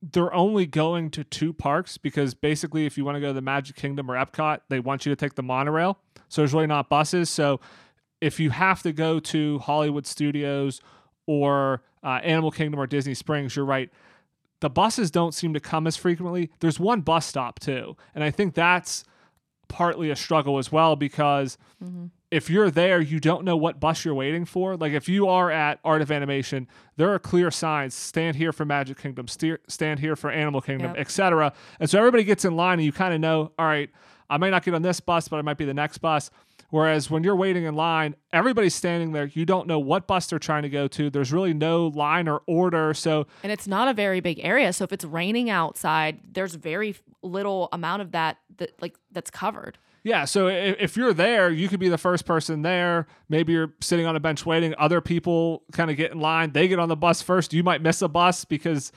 they're 0.00 0.32
only 0.32 0.66
going 0.66 1.10
to 1.10 1.24
two 1.24 1.52
parks 1.52 1.98
because 1.98 2.34
basically, 2.34 2.86
if 2.86 2.96
you 2.96 3.04
want 3.04 3.16
to 3.16 3.20
go 3.20 3.28
to 3.28 3.32
the 3.32 3.40
Magic 3.40 3.76
Kingdom 3.76 4.10
or 4.10 4.14
Epcot, 4.14 4.60
they 4.68 4.80
want 4.80 5.04
you 5.04 5.10
to 5.10 5.16
take 5.16 5.34
the 5.34 5.42
monorail. 5.42 5.98
So 6.28 6.40
there's 6.40 6.54
really 6.54 6.66
not 6.66 6.88
buses. 6.88 7.30
So 7.30 7.60
if 8.20 8.38
you 8.38 8.50
have 8.50 8.82
to 8.82 8.92
go 8.92 9.18
to 9.20 9.58
Hollywood 9.60 10.06
Studios 10.06 10.80
or 11.26 11.82
uh, 12.02 12.20
Animal 12.22 12.50
Kingdom 12.50 12.80
or 12.80 12.86
Disney 12.86 13.14
Springs, 13.14 13.56
you're 13.56 13.64
right. 13.64 13.90
The 14.60 14.70
buses 14.70 15.10
don't 15.10 15.34
seem 15.34 15.54
to 15.54 15.60
come 15.60 15.86
as 15.86 15.96
frequently. 15.96 16.50
There's 16.60 16.80
one 16.80 17.00
bus 17.00 17.26
stop 17.26 17.60
too. 17.60 17.96
And 18.14 18.24
I 18.24 18.30
think 18.30 18.54
that's 18.54 19.04
partly 19.68 20.10
a 20.10 20.16
struggle 20.16 20.58
as 20.58 20.72
well 20.72 20.96
because 20.96 21.58
if 22.30 22.50
you're 22.50 22.70
there, 22.70 23.00
you 23.00 23.20
don't 23.20 23.44
know 23.44 23.56
what 23.56 23.80
bus 23.80 24.04
you're 24.04 24.14
waiting 24.14 24.44
for. 24.44 24.76
Like 24.76 24.92
if 24.92 25.08
you 25.08 25.28
are 25.28 25.50
at 25.50 25.80
Art 25.84 26.02
of 26.02 26.10
Animation, 26.10 26.66
there 26.96 27.12
are 27.12 27.18
clear 27.18 27.50
signs: 27.50 27.94
stand 27.94 28.36
here 28.36 28.52
for 28.52 28.64
Magic 28.64 28.98
Kingdom, 28.98 29.28
steer, 29.28 29.60
stand 29.68 30.00
here 30.00 30.14
for 30.16 30.30
Animal 30.30 30.60
Kingdom, 30.60 30.92
Yep. 30.92 30.98
etc. 31.00 31.52
And 31.80 31.88
so 31.88 31.98
everybody 31.98 32.24
gets 32.24 32.44
in 32.44 32.54
line, 32.56 32.78
and 32.78 32.84
you 32.84 32.92
kind 32.92 33.14
of 33.14 33.20
know, 33.20 33.52
all 33.58 33.66
right, 33.66 33.90
I 34.28 34.36
might 34.36 34.50
not 34.50 34.62
get 34.64 34.74
on 34.74 34.82
this 34.82 35.00
bus, 35.00 35.28
but 35.28 35.36
I 35.38 35.42
might 35.42 35.56
be 35.58 35.64
the 35.64 35.74
next 35.74 35.98
bus. 35.98 36.30
Whereas 36.70 37.10
when 37.10 37.24
you're 37.24 37.34
waiting 37.36 37.64
in 37.64 37.74
line, 37.76 38.14
everybody's 38.30 38.74
standing 38.74 39.12
there. 39.12 39.24
You 39.32 39.46
don't 39.46 39.66
know 39.66 39.78
what 39.78 40.06
bus 40.06 40.26
they're 40.26 40.38
trying 40.38 40.64
to 40.64 40.68
go 40.68 40.86
to. 40.88 41.08
There's 41.08 41.32
really 41.32 41.54
no 41.54 41.86
line 41.86 42.28
or 42.28 42.42
order. 42.46 42.92
So 42.92 43.26
and 43.42 43.50
it's 43.50 43.66
not 43.66 43.88
a 43.88 43.94
very 43.94 44.20
big 44.20 44.38
area 44.42 44.74
so 44.74 44.84
if 44.84 44.92
it's 44.92 45.04
raining 45.04 45.48
outside 45.48 46.20
there's 46.30 46.54
very 46.56 46.94
little 47.22 47.70
amount 47.72 48.02
of 48.02 48.12
that 48.12 48.36
that 48.58 48.72
like 48.82 48.96
that's 49.12 49.30
covered 49.30 49.78
Yeah, 50.02 50.24
so 50.24 50.48
if, 50.48 50.96
you're 50.96 51.12
there, 51.12 51.50
you 51.50 51.68
could 51.68 51.80
be 51.80 51.88
the 51.88 51.98
first 51.98 52.24
person 52.24 52.62
there. 52.62 53.06
Maybe 53.28 53.52
you're 53.52 53.74
sitting 53.80 54.06
on 54.06 54.16
a 54.16 54.20
bench 54.20 54.46
waiting. 54.46 54.74
Other 54.78 55.00
people 55.00 55.64
kind 55.72 55.90
of 55.90 55.96
get 55.96 56.12
in 56.12 56.20
line. 56.20 56.52
They 56.52 56.68
get 56.68 56.78
on 56.78 56.88
the 56.88 56.96
bus 56.96 57.20
first. 57.20 57.52
You 57.52 57.62
might 57.62 57.82
miss 57.82 58.00
a 58.00 58.08
bus 58.08 58.44
because 58.44 58.92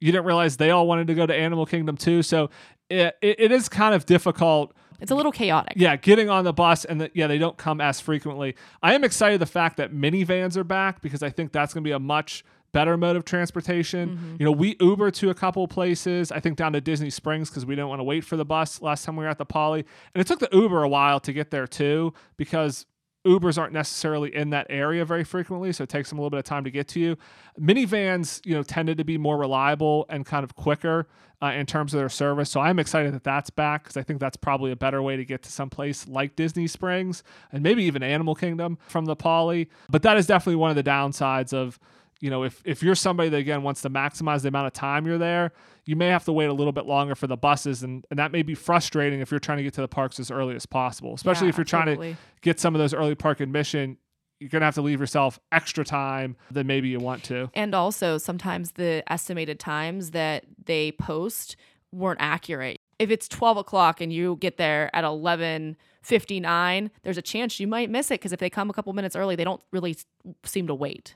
you 0.00 0.12
didn't 0.12 0.24
realize 0.24 0.56
they 0.56 0.70
all 0.70 0.86
wanted 0.86 1.06
to 1.08 1.14
go 1.14 1.26
to 1.26 1.34
Animal 1.34 1.66
Kingdom 1.66 1.96
too. 1.96 2.22
So 2.22 2.50
it, 2.88 3.16
it, 3.20 3.40
it 3.40 3.52
is 3.52 3.68
kind 3.68 3.94
of 3.94 4.06
difficult. 4.06 4.72
it's 5.00 5.10
a 5.10 5.14
little 5.14 5.32
chaotic 5.32 5.74
Yeah, 5.76 5.96
getting 5.96 6.30
on 6.30 6.44
the 6.44 6.52
bus 6.52 6.84
and 6.84 7.02
the, 7.02 7.10
yeah, 7.14 7.26
they 7.26 7.38
don't 7.38 7.56
come 7.56 7.80
as 7.80 8.00
frequently. 8.00 8.56
I 8.82 8.94
am 8.94 9.04
excited 9.04 9.40
the 9.40 9.46
fact 9.46 9.76
that 9.76 9.92
Minnie 9.92 10.24
Vans 10.24 10.56
are 10.56 10.64
back 10.64 11.02
because 11.02 11.22
I 11.22 11.30
think 11.30 11.52
that's 11.52 11.74
going 11.74 11.84
to 11.84 11.88
be 11.88 11.92
a 11.92 11.98
much 11.98 12.44
better 12.72 12.96
mode 12.96 13.16
of 13.16 13.24
transportation. 13.24 14.36
You 14.38 14.44
know, 14.44 14.52
we 14.52 14.76
Uber 14.80 15.10
to 15.12 15.30
a 15.30 15.34
couple 15.34 15.66
places. 15.68 16.30
I 16.30 16.40
think 16.40 16.56
down 16.56 16.72
to 16.72 16.80
Disney 16.80 17.10
Springs 17.10 17.48
because 17.50 17.64
we 17.66 17.74
didn't 17.74 17.88
want 17.88 18.00
to 18.00 18.04
wait 18.04 18.24
for 18.24 18.36
the 18.36 18.44
bus 18.44 18.82
last 18.82 19.04
time 19.04 19.16
we 19.16 19.24
were 19.24 19.30
at 19.30 19.38
the 19.38 19.46
Poly, 19.46 19.84
and 20.14 20.20
it 20.20 20.26
took 20.26 20.38
the 20.38 20.48
Uber 20.52 20.82
a 20.82 20.88
while 20.88 21.20
to 21.20 21.32
get 21.32 21.50
there 21.50 21.66
too 21.66 22.12
because 22.36 22.86
Ubers 23.26 23.58
aren't 23.58 23.72
necessarily 23.72 24.34
in 24.34 24.50
that 24.50 24.66
area 24.70 25.04
very 25.04 25.24
frequently, 25.24 25.72
so 25.72 25.84
it 25.84 25.90
takes 25.90 26.08
them 26.08 26.18
a 26.18 26.22
little 26.22 26.30
bit 26.30 26.38
of 26.38 26.44
time 26.44 26.64
to 26.64 26.70
get 26.70 26.88
to 26.88 27.00
you. 27.00 27.16
Minnie 27.58 27.84
Vans, 27.84 28.40
you 28.44 28.54
know, 28.54 28.62
tended 28.62 28.96
to 28.98 29.04
be 29.04 29.18
more 29.18 29.36
reliable 29.36 30.06
and 30.08 30.24
kind 30.24 30.44
of 30.44 30.54
quicker 30.54 31.08
uh, 31.42 31.46
in 31.48 31.66
terms 31.66 31.94
of 31.94 31.98
their 31.98 32.08
service. 32.08 32.50
So 32.50 32.60
I'm 32.60 32.78
excited 32.78 33.12
that 33.14 33.24
that's 33.24 33.50
back 33.50 33.84
because 33.84 33.96
I 33.96 34.02
think 34.02 34.20
that's 34.20 34.36
probably 34.36 34.70
a 34.70 34.76
better 34.76 35.02
way 35.02 35.16
to 35.16 35.24
get 35.24 35.42
to 35.42 35.52
some 35.52 35.68
place 35.68 36.08
like 36.08 36.36
Disney 36.36 36.66
Springs 36.66 37.22
and 37.52 37.62
maybe 37.62 37.84
even 37.84 38.02
Animal 38.02 38.34
Kingdom 38.34 38.78
from 38.86 39.04
the 39.04 39.16
Poly. 39.16 39.68
But 39.88 40.02
that 40.02 40.16
is 40.16 40.26
definitely 40.26 40.56
one 40.56 40.70
of 40.70 40.76
the 40.76 40.82
downsides 40.82 41.52
of 41.52 41.78
you 42.20 42.30
know, 42.30 42.42
if 42.42 42.60
if 42.64 42.82
you're 42.82 42.94
somebody 42.94 43.28
that 43.28 43.36
again 43.36 43.62
wants 43.62 43.82
to 43.82 43.90
maximize 43.90 44.42
the 44.42 44.48
amount 44.48 44.66
of 44.66 44.72
time 44.72 45.06
you're 45.06 45.18
there, 45.18 45.52
you 45.84 45.96
may 45.96 46.08
have 46.08 46.24
to 46.24 46.32
wait 46.32 46.46
a 46.46 46.52
little 46.52 46.72
bit 46.72 46.86
longer 46.86 47.14
for 47.14 47.26
the 47.26 47.36
buses, 47.36 47.82
and, 47.82 48.04
and 48.10 48.18
that 48.18 48.32
may 48.32 48.42
be 48.42 48.54
frustrating 48.54 49.20
if 49.20 49.30
you're 49.30 49.40
trying 49.40 49.58
to 49.58 49.64
get 49.64 49.74
to 49.74 49.80
the 49.80 49.88
parks 49.88 50.18
as 50.18 50.30
early 50.30 50.54
as 50.56 50.66
possible. 50.66 51.14
Especially 51.14 51.46
Yeah, 51.46 51.50
if 51.50 51.56
you're 51.58 51.64
trying 51.64 51.98
to 51.98 52.16
get 52.42 52.58
some 52.58 52.74
of 52.74 52.78
those 52.80 52.92
early 52.92 53.14
park 53.14 53.40
admission. 53.40 53.98
you're 54.40 54.50
going 54.50 54.60
to 54.60 54.66
have 54.66 54.74
to 54.76 54.82
leave 54.82 55.00
yourself 55.00 55.40
extra 55.50 55.84
time 55.84 56.36
than 56.50 56.66
maybe 56.66 56.88
you 56.88 57.00
want 57.00 57.24
to. 57.24 57.50
And 57.54 57.74
also, 57.74 58.18
sometimes 58.18 58.72
the 58.72 59.02
estimated 59.10 59.58
times 59.58 60.12
that 60.12 60.44
they 60.64 60.92
post 60.92 61.56
weren't 61.92 62.20
accurate. 62.20 62.80
If 62.98 63.10
it's 63.10 63.28
12 63.28 63.56
o'clock 63.58 64.00
and 64.00 64.12
you 64.12 64.36
get 64.40 64.56
there 64.56 64.94
at 64.94 65.04
11:59, 65.04 66.90
there's 67.02 67.18
a 67.18 67.22
chance 67.22 67.60
you 67.60 67.66
might 67.66 67.90
miss 67.90 68.10
it 68.10 68.14
because 68.14 68.32
if 68.32 68.40
they 68.40 68.50
come 68.50 68.70
a 68.70 68.72
couple 68.72 68.92
minutes 68.92 69.16
early, 69.16 69.36
they 69.36 69.44
don't 69.44 69.62
really 69.72 69.96
seem 70.44 70.66
to 70.66 70.74
wait. 70.74 71.14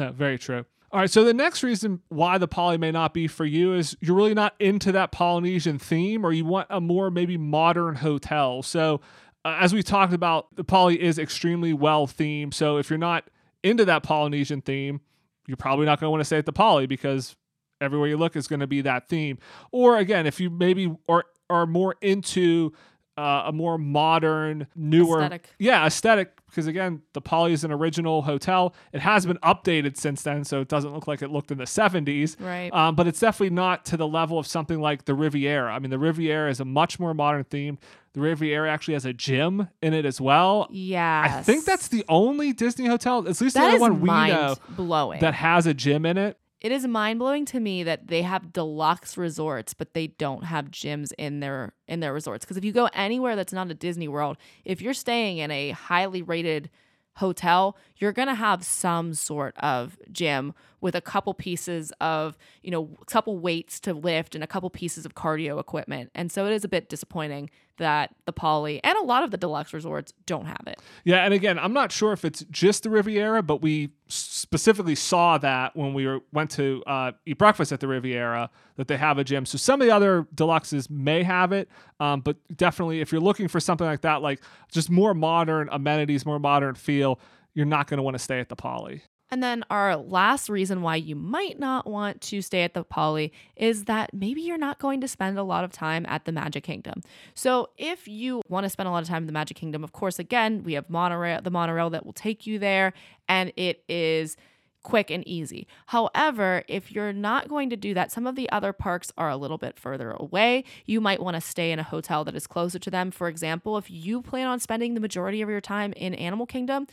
No, 0.00 0.12
very 0.12 0.38
true. 0.38 0.64
All 0.92 0.98
right, 0.98 1.10
so 1.10 1.24
the 1.24 1.34
next 1.34 1.62
reason 1.62 2.00
why 2.08 2.38
the 2.38 2.48
poly 2.48 2.78
may 2.78 2.90
not 2.90 3.12
be 3.12 3.28
for 3.28 3.44
you 3.44 3.74
is 3.74 3.94
you're 4.00 4.16
really 4.16 4.32
not 4.32 4.54
into 4.58 4.92
that 4.92 5.12
Polynesian 5.12 5.78
theme 5.78 6.24
or 6.24 6.32
you 6.32 6.46
want 6.46 6.68
a 6.70 6.80
more 6.80 7.10
maybe 7.10 7.36
modern 7.36 7.96
hotel. 7.96 8.62
So, 8.62 9.02
uh, 9.44 9.58
as 9.60 9.74
we 9.74 9.82
talked 9.82 10.14
about, 10.14 10.56
the 10.56 10.64
poly 10.64 11.00
is 11.00 11.18
extremely 11.18 11.74
well 11.74 12.06
themed. 12.06 12.54
So, 12.54 12.78
if 12.78 12.88
you're 12.88 12.98
not 12.98 13.28
into 13.62 13.84
that 13.84 14.02
Polynesian 14.02 14.62
theme, 14.62 15.02
you're 15.46 15.58
probably 15.58 15.84
not 15.84 16.00
going 16.00 16.06
to 16.06 16.10
want 16.12 16.22
to 16.22 16.24
stay 16.24 16.38
at 16.38 16.46
the 16.46 16.52
poly 16.52 16.86
because 16.86 17.36
everywhere 17.82 18.08
you 18.08 18.16
look 18.16 18.34
is 18.36 18.48
going 18.48 18.60
to 18.60 18.66
be 18.66 18.80
that 18.80 19.06
theme. 19.06 19.38
Or 19.70 19.98
again, 19.98 20.26
if 20.26 20.40
you 20.40 20.48
maybe 20.48 20.96
are 21.10 21.26
are 21.50 21.66
more 21.66 21.96
into 22.00 22.72
uh, 23.20 23.44
a 23.48 23.52
more 23.52 23.76
modern, 23.78 24.66
newer, 24.74 25.20
Aesthetic. 25.20 25.50
yeah, 25.58 25.86
aesthetic. 25.86 26.32
Because 26.46 26.66
again, 26.66 27.02
the 27.12 27.20
Poly 27.20 27.52
is 27.52 27.62
an 27.62 27.70
original 27.70 28.22
hotel. 28.22 28.74
It 28.92 29.00
has 29.00 29.24
been 29.24 29.36
updated 29.38 29.96
since 29.96 30.22
then, 30.22 30.42
so 30.42 30.60
it 30.60 30.66
doesn't 30.68 30.92
look 30.92 31.06
like 31.06 31.22
it 31.22 31.30
looked 31.30 31.52
in 31.52 31.58
the 31.58 31.64
70s. 31.64 32.36
Right. 32.40 32.72
Um, 32.72 32.96
but 32.96 33.06
it's 33.06 33.20
definitely 33.20 33.54
not 33.54 33.84
to 33.86 33.96
the 33.96 34.08
level 34.08 34.36
of 34.36 34.48
something 34.48 34.80
like 34.80 35.04
the 35.04 35.14
Riviera. 35.14 35.72
I 35.72 35.78
mean, 35.78 35.90
the 35.90 35.98
Riviera 35.98 36.50
is 36.50 36.58
a 36.58 36.64
much 36.64 36.98
more 36.98 37.14
modern 37.14 37.44
theme. 37.44 37.78
The 38.14 38.20
Riviera 38.20 38.68
actually 38.68 38.94
has 38.94 39.04
a 39.04 39.12
gym 39.12 39.68
in 39.80 39.94
it 39.94 40.04
as 40.04 40.20
well. 40.20 40.66
yeah. 40.72 41.38
I 41.38 41.42
think 41.42 41.64
that's 41.64 41.86
the 41.86 42.04
only 42.08 42.52
Disney 42.52 42.86
hotel, 42.86 43.20
at 43.28 43.40
least 43.40 43.54
the 43.54 43.62
only 43.62 43.78
one 43.78 44.00
we 44.00 44.08
know, 44.08 44.56
blowing. 44.70 45.20
that 45.20 45.34
has 45.34 45.66
a 45.66 45.74
gym 45.74 46.04
in 46.04 46.18
it. 46.18 46.36
It 46.60 46.72
is 46.72 46.86
mind 46.86 47.18
blowing 47.18 47.44
to 47.46 47.60
me 47.60 47.82
that 47.84 48.08
they 48.08 48.22
have 48.22 48.52
deluxe 48.52 49.16
resorts, 49.16 49.72
but 49.72 49.94
they 49.94 50.08
don't 50.08 50.44
have 50.44 50.66
gyms 50.66 51.12
in 51.16 51.40
their 51.40 51.72
in 51.88 52.00
their 52.00 52.12
resorts. 52.12 52.44
Because 52.44 52.56
if 52.56 52.64
you 52.64 52.72
go 52.72 52.88
anywhere 52.92 53.34
that's 53.34 53.52
not 53.52 53.70
a 53.70 53.74
Disney 53.74 54.08
World, 54.08 54.36
if 54.64 54.82
you're 54.82 54.94
staying 54.94 55.38
in 55.38 55.50
a 55.50 55.70
highly 55.70 56.22
rated 56.22 56.70
hotel, 57.16 57.76
you're 57.96 58.12
gonna 58.12 58.34
have 58.34 58.64
some 58.64 59.14
sort 59.14 59.56
of 59.58 59.98
gym 60.12 60.54
with 60.80 60.94
a 60.94 61.00
couple 61.00 61.34
pieces 61.34 61.92
of 62.00 62.38
you 62.62 62.70
know 62.70 62.96
a 63.00 63.04
couple 63.04 63.38
weights 63.38 63.80
to 63.80 63.94
lift 63.94 64.34
and 64.34 64.42
a 64.44 64.46
couple 64.46 64.70
pieces 64.70 65.04
of 65.04 65.14
cardio 65.14 65.58
equipment. 65.60 66.10
And 66.14 66.30
so 66.30 66.46
it 66.46 66.52
is 66.52 66.64
a 66.64 66.68
bit 66.68 66.88
disappointing 66.88 67.50
that 67.80 68.14
the 68.26 68.32
Poly 68.32 68.82
and 68.84 68.96
a 68.98 69.02
lot 69.02 69.24
of 69.24 69.30
the 69.30 69.36
deluxe 69.36 69.72
resorts 69.72 70.12
don't 70.26 70.46
have 70.46 70.62
it. 70.66 70.78
Yeah, 71.04 71.24
and 71.24 71.34
again, 71.34 71.58
I'm 71.58 71.72
not 71.72 71.90
sure 71.90 72.12
if 72.12 72.24
it's 72.24 72.44
just 72.50 72.84
the 72.84 72.90
Riviera, 72.90 73.42
but 73.42 73.62
we 73.62 73.90
specifically 74.06 74.94
saw 74.94 75.38
that 75.38 75.74
when 75.74 75.94
we 75.94 76.06
were, 76.06 76.20
went 76.32 76.50
to 76.52 76.82
uh, 76.86 77.12
eat 77.26 77.38
breakfast 77.38 77.72
at 77.72 77.80
the 77.80 77.88
Riviera 77.88 78.50
that 78.76 78.86
they 78.86 78.96
have 78.96 79.18
a 79.18 79.24
gym. 79.24 79.46
So 79.46 79.58
some 79.58 79.80
of 79.80 79.86
the 79.86 79.94
other 79.94 80.26
deluxes 80.34 80.90
may 80.90 81.22
have 81.22 81.52
it, 81.52 81.68
um, 81.98 82.20
but 82.20 82.36
definitely 82.54 83.00
if 83.00 83.12
you're 83.12 83.20
looking 83.20 83.48
for 83.48 83.60
something 83.60 83.86
like 83.86 84.02
that, 84.02 84.22
like 84.22 84.40
just 84.70 84.90
more 84.90 85.14
modern 85.14 85.68
amenities, 85.72 86.26
more 86.26 86.38
modern 86.38 86.74
feel, 86.74 87.18
you're 87.54 87.66
not 87.66 87.88
going 87.88 87.98
to 87.98 88.02
want 88.02 88.14
to 88.14 88.22
stay 88.22 88.40
at 88.40 88.48
the 88.48 88.56
Poly. 88.56 89.02
And 89.30 89.42
then 89.42 89.64
our 89.70 89.96
last 89.96 90.48
reason 90.48 90.82
why 90.82 90.96
you 90.96 91.14
might 91.14 91.58
not 91.60 91.86
want 91.86 92.20
to 92.22 92.42
stay 92.42 92.62
at 92.62 92.74
the 92.74 92.82
Poly 92.82 93.32
is 93.54 93.84
that 93.84 94.12
maybe 94.12 94.40
you're 94.40 94.58
not 94.58 94.80
going 94.80 95.00
to 95.02 95.08
spend 95.08 95.38
a 95.38 95.44
lot 95.44 95.62
of 95.62 95.70
time 95.70 96.04
at 96.08 96.24
the 96.24 96.32
Magic 96.32 96.64
Kingdom. 96.64 97.02
So 97.34 97.70
if 97.78 98.08
you 98.08 98.42
want 98.48 98.64
to 98.64 98.70
spend 98.70 98.88
a 98.88 98.90
lot 98.92 99.02
of 99.02 99.08
time 99.08 99.22
in 99.22 99.26
the 99.26 99.32
Magic 99.32 99.56
Kingdom, 99.56 99.84
of 99.84 99.92
course, 99.92 100.18
again, 100.18 100.64
we 100.64 100.72
have 100.72 100.90
monorail, 100.90 101.42
the 101.42 101.50
monorail 101.50 101.90
that 101.90 102.04
will 102.04 102.12
take 102.12 102.46
you 102.46 102.58
there, 102.58 102.92
and 103.28 103.52
it 103.56 103.84
is 103.88 104.36
quick 104.82 105.10
and 105.10 105.26
easy. 105.28 105.66
However, 105.86 106.64
if 106.66 106.90
you're 106.90 107.12
not 107.12 107.48
going 107.48 107.70
to 107.70 107.76
do 107.76 107.94
that, 107.94 108.10
some 108.10 108.26
of 108.26 108.34
the 108.34 108.50
other 108.50 108.72
parks 108.72 109.12
are 109.18 109.28
a 109.28 109.36
little 109.36 109.58
bit 109.58 109.78
further 109.78 110.10
away. 110.12 110.64
You 110.86 111.00
might 111.00 111.22
want 111.22 111.34
to 111.34 111.40
stay 111.40 111.70
in 111.70 111.78
a 111.78 111.84
hotel 111.84 112.24
that 112.24 112.34
is 112.34 112.46
closer 112.46 112.78
to 112.78 112.90
them. 112.90 113.10
For 113.10 113.28
example, 113.28 113.76
if 113.76 113.90
you 113.90 114.22
plan 114.22 114.46
on 114.46 114.58
spending 114.58 114.94
the 114.94 115.00
majority 115.00 115.42
of 115.42 115.50
your 115.50 115.60
time 115.60 115.92
in 115.92 116.14
Animal 116.14 116.46
Kingdom, 116.46 116.86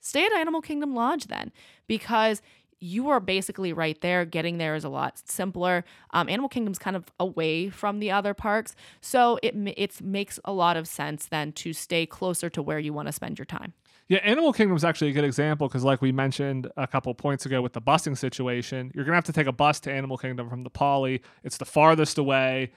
stay 0.00 0.24
at 0.24 0.32
Animal 0.32 0.60
Kingdom 0.60 0.94
Lodge 0.94 1.26
then 1.26 1.52
because 1.86 2.42
you 2.80 3.10
are 3.10 3.20
basically 3.20 3.72
right 3.72 4.00
there. 4.00 4.24
Getting 4.24 4.58
there 4.58 4.74
is 4.74 4.84
a 4.84 4.88
lot 4.88 5.20
simpler. 5.26 5.84
Um, 6.12 6.28
Animal 6.28 6.48
Kingdom's 6.48 6.78
kind 6.78 6.96
of 6.96 7.04
away 7.20 7.68
from 7.68 8.00
the 8.00 8.10
other 8.10 8.34
parks, 8.34 8.74
so 9.00 9.38
it 9.42 9.54
it 9.76 10.00
makes 10.00 10.40
a 10.44 10.52
lot 10.52 10.76
of 10.76 10.88
sense 10.88 11.26
then 11.26 11.52
to 11.52 11.72
stay 11.72 12.06
closer 12.06 12.50
to 12.50 12.62
where 12.62 12.78
you 12.78 12.92
want 12.92 13.06
to 13.06 13.12
spend 13.12 13.38
your 13.38 13.44
time. 13.44 13.74
Yeah, 14.08 14.18
Animal 14.24 14.52
Kingdom 14.52 14.76
is 14.76 14.84
actually 14.84 15.10
a 15.10 15.12
good 15.12 15.24
example 15.24 15.68
because, 15.68 15.84
like 15.84 16.02
we 16.02 16.10
mentioned 16.10 16.68
a 16.76 16.86
couple 16.86 17.14
points 17.14 17.46
ago 17.46 17.62
with 17.62 17.74
the 17.74 17.82
busing 17.82 18.18
situation, 18.18 18.90
you're 18.94 19.04
gonna 19.04 19.14
have 19.14 19.24
to 19.24 19.32
take 19.32 19.46
a 19.46 19.52
bus 19.52 19.78
to 19.80 19.92
Animal 19.92 20.18
Kingdom 20.18 20.48
from 20.48 20.64
the 20.64 20.70
Poly. 20.70 21.22
It's 21.44 21.58
the 21.58 21.64
farthest 21.64 22.18
away. 22.18 22.72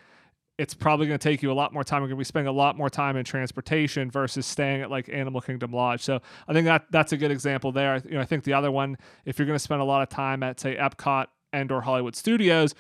It's 0.64 0.74
probably 0.74 1.08
going 1.08 1.20
to 1.20 1.30
take 1.30 1.44
you 1.44 1.52
a 1.52 1.54
lot 1.54 1.74
more 1.74 1.84
time. 1.84 2.02
You're 2.02 2.08
going 2.08 2.18
to 2.18 2.22
be 2.22 2.24
spending 2.24 2.48
a 2.48 2.56
lot 2.58 2.78
more 2.78 2.90
time 2.90 3.18
in 3.18 3.26
transportation 3.26 4.10
versus 4.10 4.46
staying 4.46 4.82
at 4.82 4.90
like 4.90 5.10
Animal 5.10 5.42
Kingdom 5.42 5.74
Lodge. 5.74 6.02
So 6.02 6.22
I 6.48 6.54
think 6.54 6.66
that 6.66 6.86
that's 6.90 7.12
a 7.12 7.18
good 7.18 7.32
example 7.32 7.74
there. 7.74 8.02
You 8.06 8.12
know, 8.16 8.22
I 8.22 8.26
think 8.26 8.46
the 8.46 8.54
other 8.54 8.72
one, 8.72 8.98
if 9.26 9.38
you're 9.38 9.46
going 9.46 9.60
to 9.60 9.64
spend 9.64 9.82
a 9.82 9.86
lot 9.86 10.02
of 10.02 10.08
time 10.10 10.42
at 10.42 10.62
say 10.62 10.78
Epcot 10.78 11.26
and 11.52 11.70
or 11.70 11.82
Hollywood 11.82 12.16
Studios, 12.16 12.74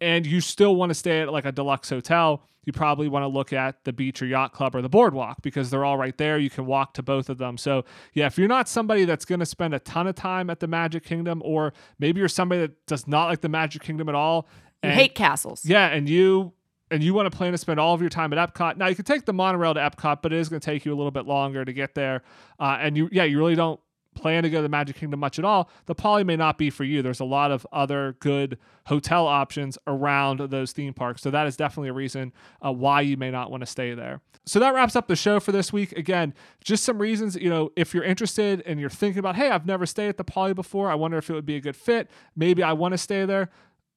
and 0.00 0.24
you 0.24 0.40
still 0.40 0.76
want 0.76 0.90
to 0.90 0.94
stay 0.94 1.22
at 1.22 1.32
like 1.32 1.44
a 1.44 1.50
deluxe 1.52 1.90
hotel, 1.90 2.42
you 2.64 2.72
probably 2.72 3.08
want 3.08 3.24
to 3.24 3.28
look 3.28 3.52
at 3.52 3.82
the 3.84 3.92
beach 3.92 4.22
or 4.22 4.26
yacht 4.26 4.52
club 4.52 4.74
or 4.74 4.80
the 4.80 4.88
boardwalk 4.88 5.42
because 5.42 5.70
they're 5.70 5.84
all 5.84 5.98
right 5.98 6.16
there. 6.16 6.38
You 6.38 6.50
can 6.50 6.66
walk 6.66 6.94
to 6.94 7.02
both 7.02 7.28
of 7.28 7.38
them. 7.38 7.58
So, 7.58 7.84
yeah, 8.12 8.26
if 8.26 8.38
you're 8.38 8.48
not 8.48 8.68
somebody 8.68 9.04
that's 9.04 9.24
going 9.24 9.40
to 9.40 9.46
spend 9.46 9.74
a 9.74 9.80
ton 9.80 10.06
of 10.06 10.14
time 10.14 10.50
at 10.50 10.60
the 10.60 10.66
Magic 10.68 11.04
Kingdom, 11.04 11.42
or 11.44 11.72
maybe 11.98 12.20
you're 12.20 12.28
somebody 12.28 12.60
that 12.62 12.86
does 12.86 13.06
not 13.06 13.26
like 13.26 13.40
the 13.42 13.48
Magic 13.48 13.82
Kingdom 13.82 14.08
at 14.08 14.14
all, 14.14 14.48
You 14.82 14.90
hate 14.90 15.14
castles. 15.14 15.64
yeah, 15.66 15.88
and 15.88 16.08
you 16.08 16.52
and 16.94 17.02
you 17.02 17.12
want 17.12 17.30
to 17.30 17.36
plan 17.36 17.50
to 17.50 17.58
spend 17.58 17.80
all 17.80 17.92
of 17.92 18.00
your 18.00 18.08
time 18.08 18.32
at 18.32 18.54
Epcot. 18.54 18.76
Now 18.76 18.86
you 18.86 18.94
can 18.94 19.04
take 19.04 19.24
the 19.24 19.32
monorail 19.32 19.74
to 19.74 19.80
Epcot, 19.80 20.22
but 20.22 20.32
it 20.32 20.38
is 20.38 20.48
going 20.48 20.60
to 20.60 20.64
take 20.64 20.84
you 20.84 20.94
a 20.94 20.96
little 20.96 21.10
bit 21.10 21.26
longer 21.26 21.64
to 21.64 21.72
get 21.72 21.96
there. 21.96 22.22
Uh, 22.60 22.78
and 22.80 22.96
you, 22.96 23.08
yeah, 23.10 23.24
you 23.24 23.36
really 23.36 23.56
don't 23.56 23.80
plan 24.14 24.44
to 24.44 24.50
go 24.50 24.58
to 24.58 24.62
the 24.62 24.68
Magic 24.68 24.94
Kingdom 24.94 25.18
much 25.18 25.40
at 25.40 25.44
all. 25.44 25.68
The 25.86 25.94
Poly 25.96 26.22
may 26.22 26.36
not 26.36 26.56
be 26.56 26.70
for 26.70 26.84
you. 26.84 27.02
There's 27.02 27.18
a 27.18 27.24
lot 27.24 27.50
of 27.50 27.66
other 27.72 28.16
good 28.20 28.58
hotel 28.86 29.26
options 29.26 29.76
around 29.88 30.38
those 30.38 30.70
theme 30.70 30.94
parks, 30.94 31.20
so 31.20 31.32
that 31.32 31.48
is 31.48 31.56
definitely 31.56 31.88
a 31.88 31.94
reason 31.94 32.32
uh, 32.64 32.70
why 32.70 33.00
you 33.00 33.16
may 33.16 33.32
not 33.32 33.50
want 33.50 33.62
to 33.62 33.66
stay 33.66 33.92
there. 33.92 34.20
So 34.46 34.60
that 34.60 34.72
wraps 34.72 34.94
up 34.94 35.08
the 35.08 35.16
show 35.16 35.40
for 35.40 35.50
this 35.50 35.72
week. 35.72 35.90
Again, 35.98 36.32
just 36.62 36.84
some 36.84 36.98
reasons, 36.98 37.34
you 37.34 37.50
know, 37.50 37.72
if 37.74 37.92
you're 37.92 38.04
interested 38.04 38.62
and 38.66 38.78
you're 38.78 38.88
thinking 38.88 39.18
about, 39.18 39.34
hey, 39.34 39.50
I've 39.50 39.66
never 39.66 39.84
stayed 39.84 40.10
at 40.10 40.16
the 40.16 40.22
Poly 40.22 40.54
before. 40.54 40.90
I 40.90 40.94
wonder 40.94 41.18
if 41.18 41.28
it 41.28 41.32
would 41.32 41.46
be 41.46 41.56
a 41.56 41.60
good 41.60 41.74
fit. 41.74 42.08
Maybe 42.36 42.62
I 42.62 42.72
want 42.72 42.92
to 42.92 42.98
stay 42.98 43.24
there 43.24 43.50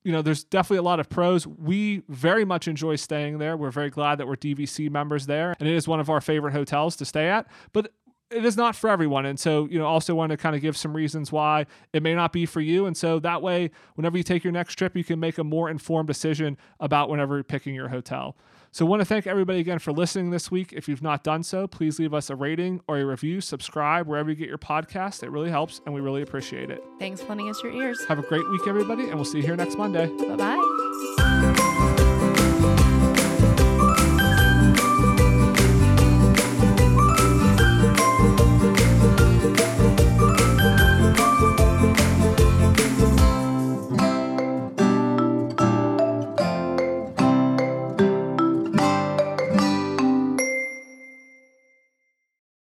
you 0.07 0.13
know, 0.13 0.21
there's 0.21 0.45
definitely 0.45 0.77
a 0.77 0.83
lot 0.83 1.01
of 1.01 1.09
pros. 1.09 1.45
We 1.45 2.01
very 2.07 2.45
much 2.45 2.69
enjoy 2.69 2.95
staying 2.95 3.39
there. 3.39 3.57
We're 3.57 3.71
very 3.71 3.89
glad 3.89 4.19
that 4.19 4.27
we're 4.27 4.37
DVC 4.37 4.89
members 4.89 5.25
there, 5.25 5.53
and 5.59 5.67
it 5.67 5.75
is 5.75 5.85
one 5.85 5.99
of 5.99 6.09
our 6.09 6.21
favorite 6.21 6.53
hotels 6.53 6.95
to 6.95 7.05
stay 7.05 7.27
at. 7.27 7.45
But 7.73 7.91
it 8.31 8.45
is 8.45 8.55
not 8.55 8.73
for 8.73 8.89
everyone. 8.89 9.25
And 9.25 9.37
so, 9.37 9.67
you 9.69 9.77
know, 9.77 9.85
also 9.85 10.15
want 10.15 10.29
to 10.29 10.37
kind 10.37 10.55
of 10.55 10.61
give 10.61 10.77
some 10.77 10.95
reasons 10.95 11.29
why 11.29 11.65
it 11.91 12.03
may 12.03 12.15
not 12.15 12.31
be 12.31 12.45
for 12.45 12.61
you. 12.61 12.85
And 12.85 12.95
so 12.95 13.19
that 13.19 13.41
way, 13.41 13.69
whenever 13.95 14.17
you 14.17 14.23
take 14.23 14.45
your 14.45 14.53
next 14.53 14.75
trip, 14.75 14.95
you 14.95 15.03
can 15.03 15.19
make 15.19 15.39
a 15.39 15.43
more 15.43 15.69
informed 15.69 16.07
decision 16.07 16.57
about 16.79 17.09
whenever 17.09 17.35
you're 17.35 17.43
picking 17.43 17.75
your 17.75 17.89
hotel. 17.89 18.37
So, 18.71 18.85
I 18.85 18.89
want 18.89 19.01
to 19.01 19.05
thank 19.05 19.27
everybody 19.27 19.59
again 19.59 19.79
for 19.79 19.91
listening 19.91 20.31
this 20.31 20.51
week. 20.51 20.73
If 20.73 20.87
you've 20.87 21.01
not 21.01 21.23
done 21.23 21.43
so, 21.43 21.67
please 21.67 21.99
leave 21.99 22.13
us 22.13 22.29
a 22.29 22.35
rating 22.35 22.81
or 22.87 22.97
a 22.97 23.05
review, 23.05 23.41
subscribe 23.41 24.07
wherever 24.07 24.29
you 24.29 24.35
get 24.35 24.47
your 24.47 24.57
podcast. 24.57 25.23
It 25.23 25.29
really 25.29 25.49
helps, 25.49 25.81
and 25.85 25.93
we 25.93 26.01
really 26.01 26.21
appreciate 26.21 26.69
it. 26.69 26.83
Thanks 26.99 27.21
for 27.21 27.29
lending 27.29 27.49
us 27.49 27.61
your 27.63 27.71
ears. 27.71 28.03
Have 28.05 28.19
a 28.19 28.23
great 28.23 28.47
week, 28.49 28.67
everybody, 28.67 29.03
and 29.03 29.15
we'll 29.15 29.25
see 29.25 29.39
you 29.39 29.43
here 29.43 29.55
next 29.55 29.77
Monday. 29.77 30.07
Bye 30.07 30.35
bye. 30.35 31.26